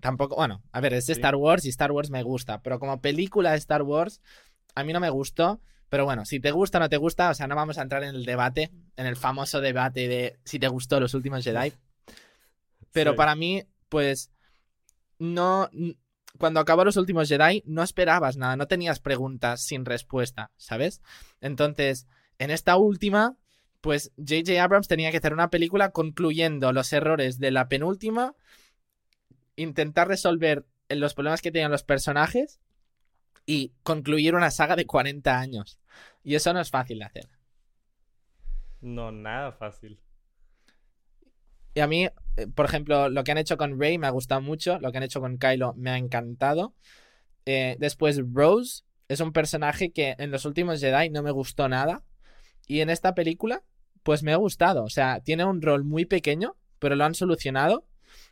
[0.02, 3.00] Tampoco, bueno, a ver, es de Star Wars y Star Wars me gusta, pero como
[3.00, 4.20] película de Star Wars,
[4.76, 5.62] a mí no me gustó.
[5.88, 8.04] Pero bueno, si te gusta o no te gusta, o sea, no vamos a entrar
[8.04, 11.72] en el debate, en el famoso debate de si te gustó los últimos Jedi.
[12.92, 14.32] Pero para mí, pues,
[15.18, 15.70] no,
[16.38, 21.02] cuando acabó los últimos Jedi no esperabas nada, no tenías preguntas sin respuesta, ¿sabes?
[21.42, 22.08] Entonces,
[22.40, 23.38] en esta última,
[23.82, 28.36] pues JJ Abrams tenía que hacer una película concluyendo los errores de la penúltima,
[29.56, 32.60] intentar resolver los problemas que tenían los personajes
[33.46, 35.80] y concluir una saga de 40 años.
[36.24, 37.30] Y eso no es fácil de hacer.
[38.82, 40.00] No, nada fácil.
[41.74, 44.42] Y a mí, eh, por ejemplo, lo que han hecho con Rey me ha gustado
[44.42, 46.76] mucho, lo que han hecho con Kylo me ha encantado.
[47.46, 52.04] Eh, después, Rose es un personaje que en los últimos Jedi no me gustó nada.
[52.68, 53.64] Y en esta película,
[54.04, 54.84] pues me ha gustado.
[54.84, 57.86] O sea, tiene un rol muy pequeño, pero lo han solucionado.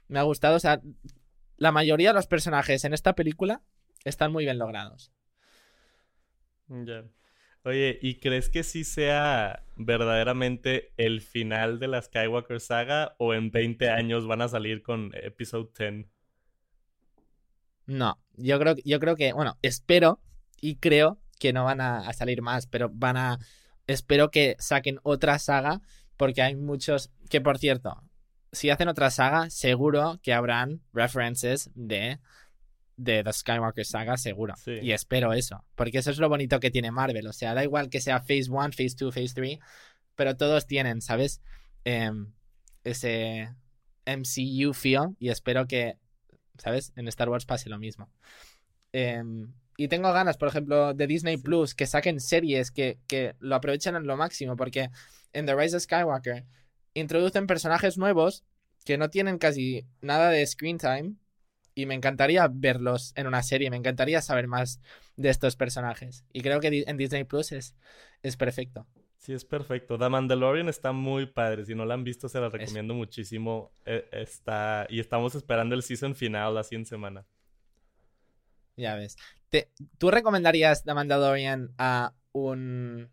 [0.08, 0.56] Me ha gustado.
[0.56, 0.82] O sea,
[1.58, 3.62] la mayoría de los personajes en esta película
[4.04, 5.12] están muy bien logrados.
[6.68, 7.04] Ya.
[7.64, 13.52] Oye, ¿y crees que sí sea verdaderamente el final de la Skywalker saga o en
[13.52, 16.08] 20 años van a salir con Episode 10?
[17.86, 20.20] No, yo creo, yo creo que, bueno, espero
[20.60, 23.40] y creo que no van a, salir más, pero van a,
[23.86, 25.82] espero que saquen otra saga
[26.18, 28.02] porque hay muchos, que por cierto,
[28.52, 32.20] si hacen otra saga, seguro que habrán references de
[33.02, 34.54] de The Skywalker Saga, seguro.
[34.66, 37.28] Y espero eso, porque eso es lo bonito que tiene Marvel.
[37.28, 39.60] O sea, da igual que sea Phase 1, Phase 2, Phase 3,
[40.16, 41.42] pero todos tienen, ¿sabes?
[41.84, 42.32] Em,
[42.84, 43.50] ese
[44.06, 45.98] MCU feel y espero que,
[46.58, 46.94] ¿sabes?
[46.96, 48.10] En Star Wars pase lo mismo.
[48.94, 53.56] Em, y tengo ganas, por ejemplo, de Disney Plus, que saquen series que, que lo
[53.56, 54.90] aprovechen en lo máximo, porque
[55.34, 56.46] en The Rise of Skywalker
[56.94, 58.44] introducen personajes nuevos
[58.86, 61.16] que no tienen casi nada de screen time
[61.74, 64.82] y me encantaría verlos en una serie, me encantaría saber más
[65.16, 66.26] de estos personajes.
[66.34, 67.76] Y creo que en Disney Plus es,
[68.24, 68.88] es perfecto.
[69.18, 70.00] Sí, es perfecto.
[70.00, 71.64] The Mandalorian está muy padre.
[71.66, 73.72] Si no la han visto, se la recomiendo muchísimo.
[73.86, 74.88] E, está...
[74.90, 77.24] Y estamos esperando el season final la siguiente semana.
[78.76, 79.16] Ya ves.
[79.98, 83.10] ¿Tú recomendarías The Mandalorian a un.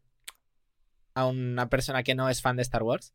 [1.15, 3.13] a una persona que no es fan de Star Wars?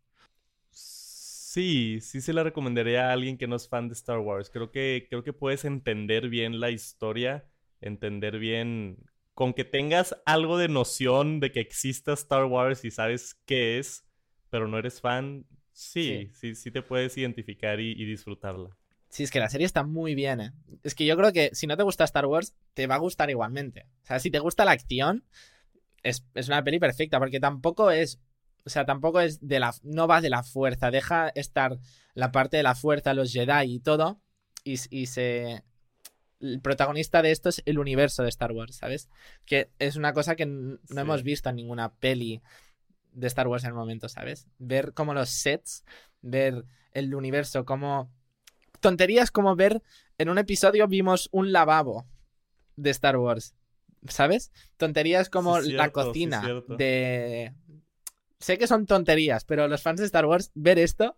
[1.54, 4.49] Sí, sí se la recomendaría a alguien que no es fan de Star Wars.
[4.49, 7.47] Creo que, creo que puedes entender bien la historia,
[7.80, 8.97] entender bien,
[9.36, 14.04] con que tengas algo de noción de que exista Star Wars y sabes qué es,
[14.49, 18.76] pero no eres fan, sí, sí, sí, te puedes identificar y, disfrutarla.
[19.10, 20.54] Sí, es que la serie está muy bien, ¿eh?
[20.82, 23.30] Es que yo creo que si no te gusta Star Wars, te va a gustar
[23.30, 23.86] igualmente.
[24.01, 25.24] O sea, si te gusta la acción,
[26.01, 28.20] es, es una peli perfecta, porque tampoco es
[28.66, 29.74] o sea, tampoco es de la.
[29.84, 30.89] No va de la fuerza.
[30.91, 31.78] Deja estar
[32.14, 34.22] la parte de la fuerza, los Jedi y todo.
[34.64, 35.64] Y, se.
[36.39, 39.09] El protagonista de esto es el universo de Star Wars, ¿sabes?
[39.45, 42.41] Que es una cosa que no hemos visto en ninguna peli
[43.14, 44.47] de Star Wars en el momento, ¿sabes?
[44.57, 45.84] Ver como los sets,
[46.22, 48.11] ver el universo, como.
[48.80, 49.82] Tonterías como ver.
[50.18, 52.05] En un episodio vimos un lavabo
[52.78, 53.55] de Star Wars.
[54.07, 54.51] ¿Sabes?
[54.78, 56.43] Tonterías como la cocina
[56.78, 57.53] de,
[58.44, 61.18] sé que son tonterías, pero los fans de Star Wars, ver esto,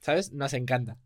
[0.00, 0.32] ¿sabes?
[0.32, 0.98] Nos encanta.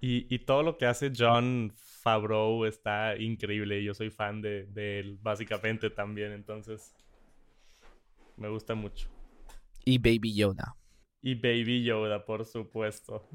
[0.00, 3.82] Y, todo lo que hace John Favreau está increíble.
[3.82, 6.94] Yo soy fan de, él, básicamente también, entonces
[8.36, 9.08] me gusta mucho.
[9.86, 10.76] Y Baby Yoda.
[11.22, 13.26] Y Baby Yoda, por supuesto.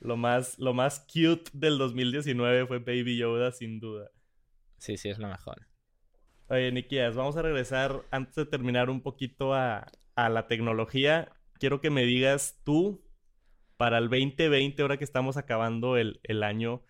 [0.00, 4.10] Lo más, lo más cute del 2019 fue Baby Yoda, sin duda.
[4.78, 5.66] Sí, sí, es lo mejor.
[6.48, 11.80] Oye, Nikias, vamos a regresar antes de terminar un poquito a, a la tecnología, quiero
[11.80, 13.04] que me digas tú,
[13.76, 16.82] para el 2020, ahora que estamos acabando el, año,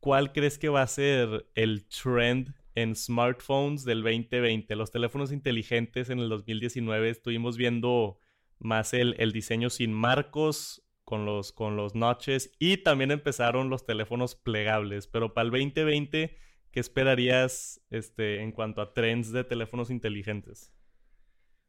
[0.00, 4.76] ¿cuál crees que va a ser el trend en smartphones del 2020.
[4.76, 8.18] Los teléfonos inteligentes en el 2019 estuvimos viendo
[8.58, 13.86] más el, el diseño sin marcos, con los, con los notches y también empezaron los
[13.86, 15.06] teléfonos plegables.
[15.06, 16.36] Pero para el 2020,
[16.72, 20.72] ¿qué esperarías este, en cuanto a trends de teléfonos inteligentes?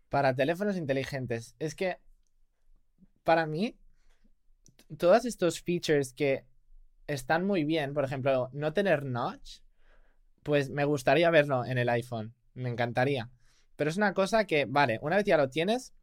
[0.10, 1.97] Para teléfonos inteligentes, es que
[3.24, 3.78] para mí,
[4.97, 6.45] todos estos features que
[7.08, 9.60] están muy bien, por ejemplo, no tener notch,
[10.43, 13.30] pues me gustaría verlo en el iPhone, me encantaría.
[13.76, 15.93] Pero es una cosa que, vale, una vez ya lo tienes,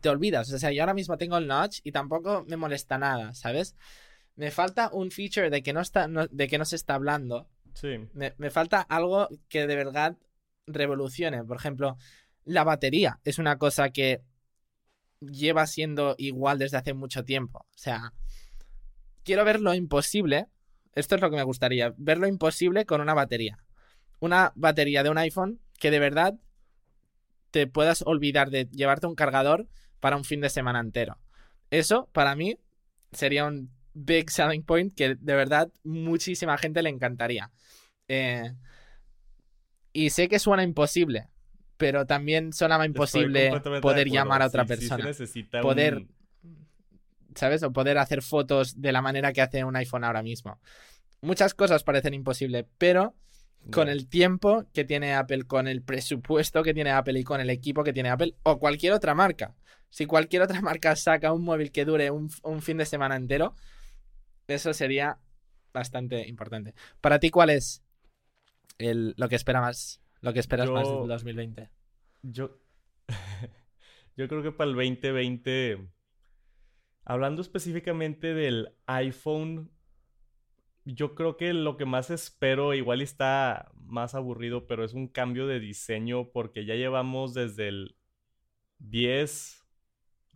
[0.00, 0.52] te olvidas.
[0.52, 3.76] O sea, yo ahora mismo tengo el notch y tampoco me molesta nada, ¿sabes?
[4.34, 7.48] Me falta un feature de que no, está, de que no se está hablando.
[7.74, 7.98] Sí.
[8.14, 10.16] Me, me falta algo que de verdad
[10.66, 11.44] revolucione.
[11.44, 11.96] Por ejemplo,
[12.44, 14.22] la batería es una cosa que
[15.20, 17.60] lleva siendo igual desde hace mucho tiempo.
[17.60, 18.12] O sea,
[19.24, 20.48] quiero ver lo imposible.
[20.94, 21.94] Esto es lo que me gustaría.
[21.96, 23.58] Ver lo imposible con una batería.
[24.20, 26.34] Una batería de un iPhone que de verdad
[27.50, 29.68] te puedas olvidar de llevarte un cargador
[30.00, 31.18] para un fin de semana entero.
[31.70, 32.58] Eso, para mí,
[33.12, 37.50] sería un big selling point que de verdad muchísima gente le encantaría.
[38.08, 38.52] Eh,
[39.92, 41.28] y sé que suena imposible,
[41.82, 45.04] pero también sonaba imposible poder llamar a otra persona.
[45.60, 46.06] poder,
[47.34, 47.64] ¿sabes?
[47.64, 50.60] O poder hacer fotos de la manera que hace un iPhone ahora mismo.
[51.22, 53.16] Muchas cosas parecen imposibles, pero
[53.72, 57.50] con el tiempo que tiene Apple, con el presupuesto que tiene Apple y con el
[57.50, 59.56] equipo que tiene Apple o cualquier otra marca.
[59.90, 62.30] Si cualquier otra marca saca un móvil que dure un,
[62.60, 63.56] fin de semana entero,
[64.46, 65.18] eso sería
[65.72, 66.74] bastante importante.
[67.00, 67.82] Para ti, ¿cuál es
[68.78, 71.68] el, lo que espera más, lo que esperas más del 2020?
[72.22, 72.58] Yo,
[74.16, 75.86] yo creo que para el 2020,
[77.04, 79.70] hablando específicamente del iPhone
[80.84, 85.46] yo creo que lo que más espero, igual está más aburrido, pero es un cambio
[85.46, 87.96] de diseño porque ya llevamos desde el
[88.78, 89.64] 10,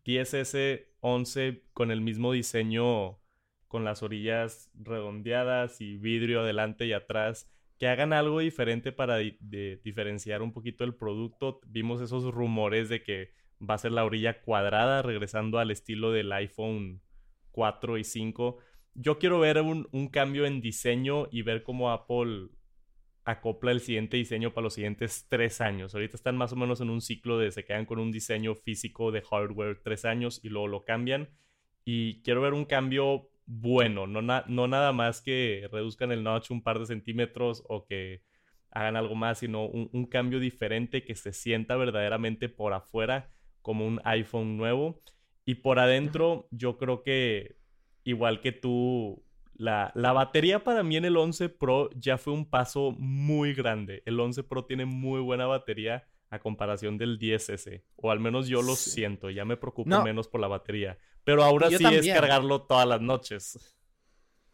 [0.04, 3.18] 10S, 11 con el mismo diseño,
[3.66, 7.50] con las orillas redondeadas y vidrio adelante y atrás.
[7.78, 11.60] Que hagan algo diferente para diferenciar un poquito el producto.
[11.66, 16.32] Vimos esos rumores de que va a ser la orilla cuadrada, regresando al estilo del
[16.32, 17.02] iPhone
[17.52, 18.58] 4 y 5
[18.98, 22.48] yo quiero ver un, cambio en diseño y ver cómo Apple
[23.24, 25.94] acopla el siguiente diseño para los siguientes tres años.
[25.94, 29.12] Ahorita están más o menos en un ciclo de se quedan con un diseño físico
[29.12, 31.28] de hardware tres años y luego lo cambian.
[31.84, 36.62] Y quiero ver un cambio bueno, no, no nada más que reduzcan el notch un
[36.62, 38.22] par de centímetros o que
[38.70, 43.30] hagan algo más, sino un, un cambio diferente que se sienta verdaderamente por afuera
[43.62, 45.00] como un iPhone nuevo.
[45.44, 47.56] Y por adentro, yo creo que
[48.04, 49.24] igual que tú,
[49.54, 54.02] la, batería para mí en el 11 Pro ya fue un paso muy grande.
[54.06, 57.82] El 11 Pro tiene muy buena batería a comparación del 10S.
[57.96, 60.98] O al menos yo lo siento, ya me preocupo menos por la batería.
[61.26, 63.58] Pero ahora sí es cargarlo todas las noches.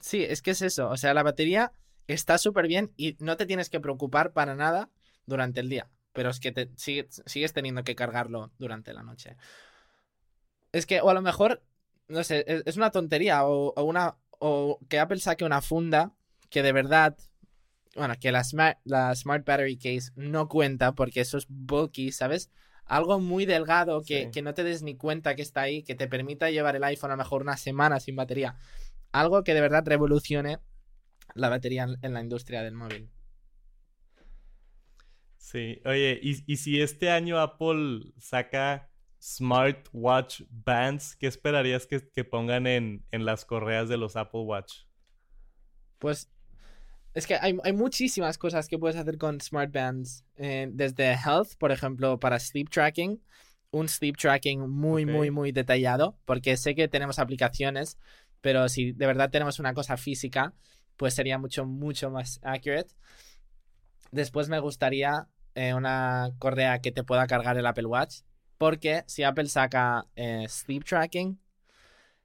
[0.01, 0.89] Sí, es que es eso.
[0.89, 1.73] O sea, la batería
[2.07, 4.89] está súper bien y no te tienes que preocupar para nada
[5.27, 5.91] durante el día.
[6.15, 9.37] Pero es que te, sigues teniendo que cargarlo durante la noche.
[10.73, 11.63] Es que, o a lo mejor
[12.09, 16.15] no sé, es, una tontería o, una o que Apple saque una funda
[16.51, 17.17] que de verdad,
[17.97, 22.51] bueno, que la Smart, la Smart Battery Case no cuenta porque eso es bulky, ¿sabes?
[22.85, 26.09] Algo muy delgado que, que, no te des ni cuenta que está ahí, que te
[26.09, 28.57] permita llevar el iPhone a lo mejor una semana sin batería.
[29.13, 30.59] Algo que de verdad revolucione
[31.35, 33.09] la batería en, la industria del móvil.
[35.39, 42.67] Sí, oye, ¿y, y si este año Apple saca smartwatch bands, ¿qué esperarías que, pongan
[42.67, 44.81] en, las correas de los Apple Watch?
[45.99, 46.32] Pues
[47.15, 50.25] es que hay, muchísimas cosas que puedes hacer con smart bands.
[50.37, 53.23] Eh, desde health, por ejemplo, para sleep tracking.
[53.71, 56.17] Un sleep tracking muy, muy, muy detallado.
[56.25, 57.99] Porque sé que tenemos aplicaciones,
[58.41, 60.55] pero si de verdad tenemos una cosa física,
[60.97, 62.95] pues sería mucho, mucho más accurate.
[64.11, 68.21] Después me gustaría eh, una correa que te pueda cargar el Apple Watch.
[68.57, 71.39] Porque si Apple saca eh, sleep tracking,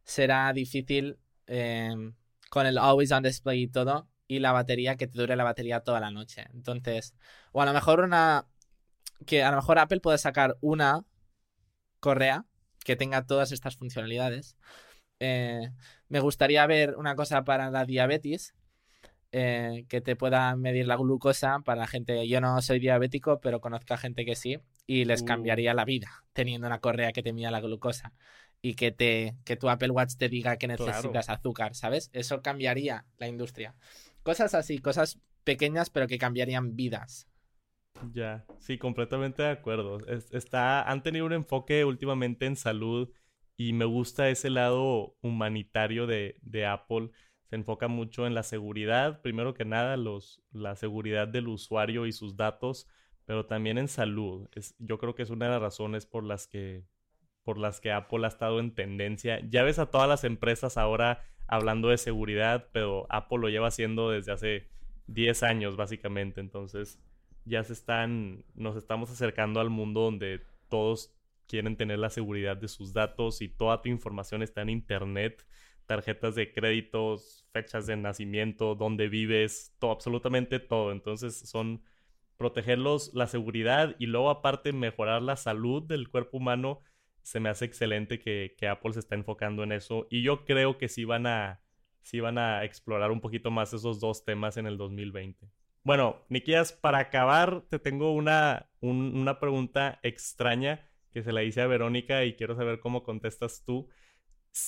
[0.03, 1.17] será difícil
[2.49, 4.07] con el always on display y todo.
[4.27, 6.45] Y la batería, que te dure la batería toda la noche.
[6.53, 7.13] Entonces,
[7.51, 8.47] o a lo mejor una.
[9.25, 11.05] Que a lo mejor Apple puede sacar una
[11.99, 12.45] correa
[12.83, 14.57] que tenga todas estas funcionalidades.
[15.19, 15.71] Eh,
[16.09, 18.53] me gustaría ver una cosa para la diabetes.
[19.33, 22.27] Eh, que te pueda medir la glucosa para gente.
[22.29, 24.57] Yo no soy diabético, pero conozco a gente que sí
[24.87, 25.25] y les uh.
[25.25, 28.13] cambiaría la vida teniendo una correa que te mida la glucosa
[28.61, 32.09] y que te que tu Apple Watch te diga que necesitas azúcar, ¿sabes?
[32.13, 33.75] Eso cambiaría la industria.
[34.27, 37.29] Cosas así, cosas pequeñas pero que cambiarían vidas.
[38.11, 39.99] Ya, sí, completamente de acuerdo.
[40.33, 43.09] está, han tenido un enfoque últimamente en salud
[43.55, 47.11] y me gusta ese lado humanitario de, Apple.
[47.45, 49.95] Se enfoca mucho en la seguridad, primero que nada,
[50.51, 52.85] la seguridad del usuario y sus datos,
[53.23, 54.49] pero también en salud.
[54.77, 56.83] Yo creo que es una de las razones por las que
[57.45, 59.39] por las que Apple ha estado en tendencia.
[59.49, 64.11] Ya ves a todas las empresas ahora hablando de seguridad, pero Apple lo lleva haciendo
[64.11, 64.69] desde hace
[65.07, 66.41] 10 años básicamente.
[66.41, 66.99] Entonces
[67.45, 71.13] ya se están, nos estamos acercando al mundo donde todos
[71.47, 75.45] quieren tener la seguridad de sus datos y toda tu información está en Internet,
[75.85, 80.91] tarjetas de créditos, fechas de nacimiento, dónde vives, todo, absolutamente todo.
[80.91, 81.81] Entonces son
[82.35, 86.81] protegerlos, la seguridad y luego aparte mejorar la salud del cuerpo humano
[87.27, 90.07] se me hace excelente que, Apple se está enfocando en eso.
[90.09, 91.59] Y yo creo que sí van a,
[92.01, 95.45] sí van a explorar un poquito más esos dos temas en el 2020.
[95.83, 101.67] Bueno, Nikias, para acabar, te tengo una, una pregunta extraña que se la hice a
[101.67, 103.89] Verónica y quiero saber cómo contestas tú.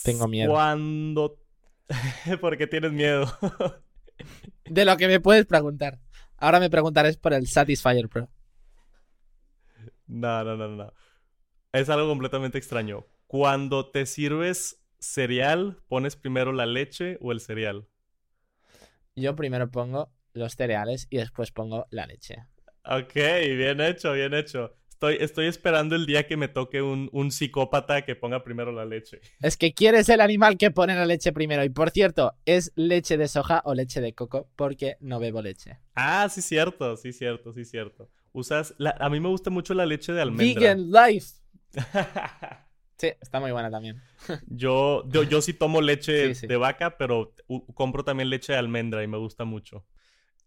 [0.03, 0.51] Tengo miedo.
[0.51, 1.39] ¿Cuándo?
[2.41, 3.25] ¿Por qué tienes miedo?
[4.65, 5.97] De lo que me puedes preguntar.
[6.35, 8.27] Ahora me preguntarás por el Satisfyer Pro.
[10.07, 10.93] No, no, no, no
[11.73, 13.05] es algo completamente extraño.
[13.27, 17.87] Cuando te sirves cereal, ¿pones primero la leche o el cereal?
[19.15, 22.37] Yo primero pongo los cereales y después pongo la leche.
[22.85, 24.75] Ok, bien hecho, bien hecho.
[24.89, 28.83] Estoy, estoy esperando el día que me toque un, un, psicópata que ponga primero la
[28.83, 29.21] leche.
[29.41, 31.63] Es que quieres el animal que pone la leche primero.
[31.63, 34.49] Y por cierto, ¿es leche de soja o leche de coco?
[34.57, 35.77] Porque no bebo leche.
[35.95, 38.09] Ah, sí, cierto, sí, cierto, sí, cierto.
[38.33, 38.75] Usas.
[38.99, 40.59] a mí me gusta mucho la leche de almendra.
[40.59, 41.38] Vegan life.
[42.97, 44.01] sí, está muy buena también.
[44.47, 47.33] yo, yo, sí tomo leche de vaca, pero
[47.73, 49.85] compro también leche de almendra y me gusta mucho.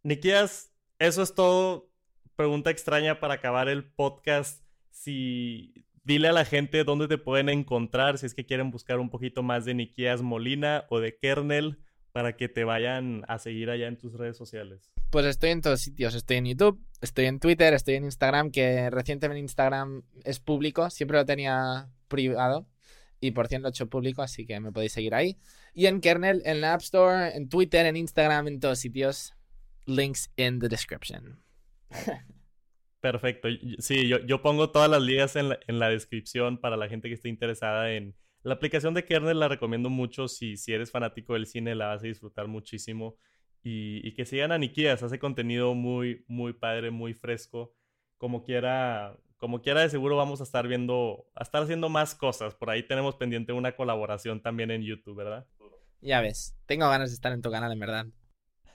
[0.03, 1.91] Nikias, eso es todo.
[2.37, 4.65] Pregunta extraña para acabar el podcast.
[4.91, 9.11] Si dile a la gente dónde te pueden encontrar, si es que quieren buscar un
[9.11, 11.79] poquito más de Nikias Molina o de Kernel,
[12.13, 14.93] para que te vayan a seguir allá en tus redes sociales.
[15.11, 16.15] Pues estoy en todos sitios.
[16.15, 21.19] Estoy en YouTube, estoy en Twitter, estoy en Instagram, que recientemente Instagram es público, siempre
[21.19, 22.67] lo tenía privado
[23.21, 25.39] y por cierto lo he hecho público, así que me podéis seguir ahí.
[25.75, 29.35] Y en Kernel, en la App Store, en Twitter, en Instagram, en todos sitios.
[29.87, 31.43] Links in the description.
[33.01, 33.49] Perfecto.
[33.79, 37.09] Sí, yo, yo pongo todas las ligas en la, en la descripción para la gente
[37.09, 38.15] que esté interesada en...
[38.43, 40.27] La aplicación de Kernel la recomiendo mucho.
[40.27, 43.17] Si, si eres fanático del cine, la vas a disfrutar muchísimo.
[43.63, 47.73] Y, que sigan a Nikias, hace contenido muy, muy padre, muy fresco.
[48.19, 52.57] Como quiera, como quiera de seguro vamos a estar viendo, a estar haciendo más cosas.
[52.57, 55.47] Por ahí tenemos pendiente una colaboración también en YouTube, ¿verdad?
[56.01, 58.07] Ya ves, tengo ganas de estar en tu canal, en verdad.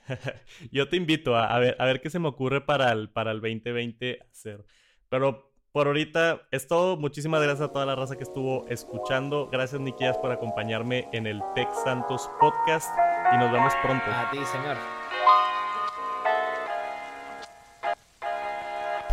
[0.72, 3.42] Yo te invito a, ver, a ver qué se me ocurre para el, para el
[3.42, 4.64] 2020 hacer.
[5.10, 5.47] Pero
[5.78, 6.96] por ahorita es todo.
[6.96, 9.48] Muchísimas gracias a toda la raza que estuvo escuchando.
[9.52, 12.90] Gracias, Nikias, por acompañarme en el Tech Santos Podcast
[13.32, 14.04] y nos vemos pronto.
[14.08, 14.76] A ti, señor.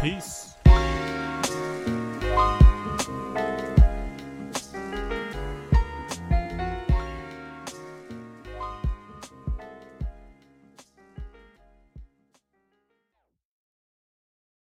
[0.02, 0.55] Peace.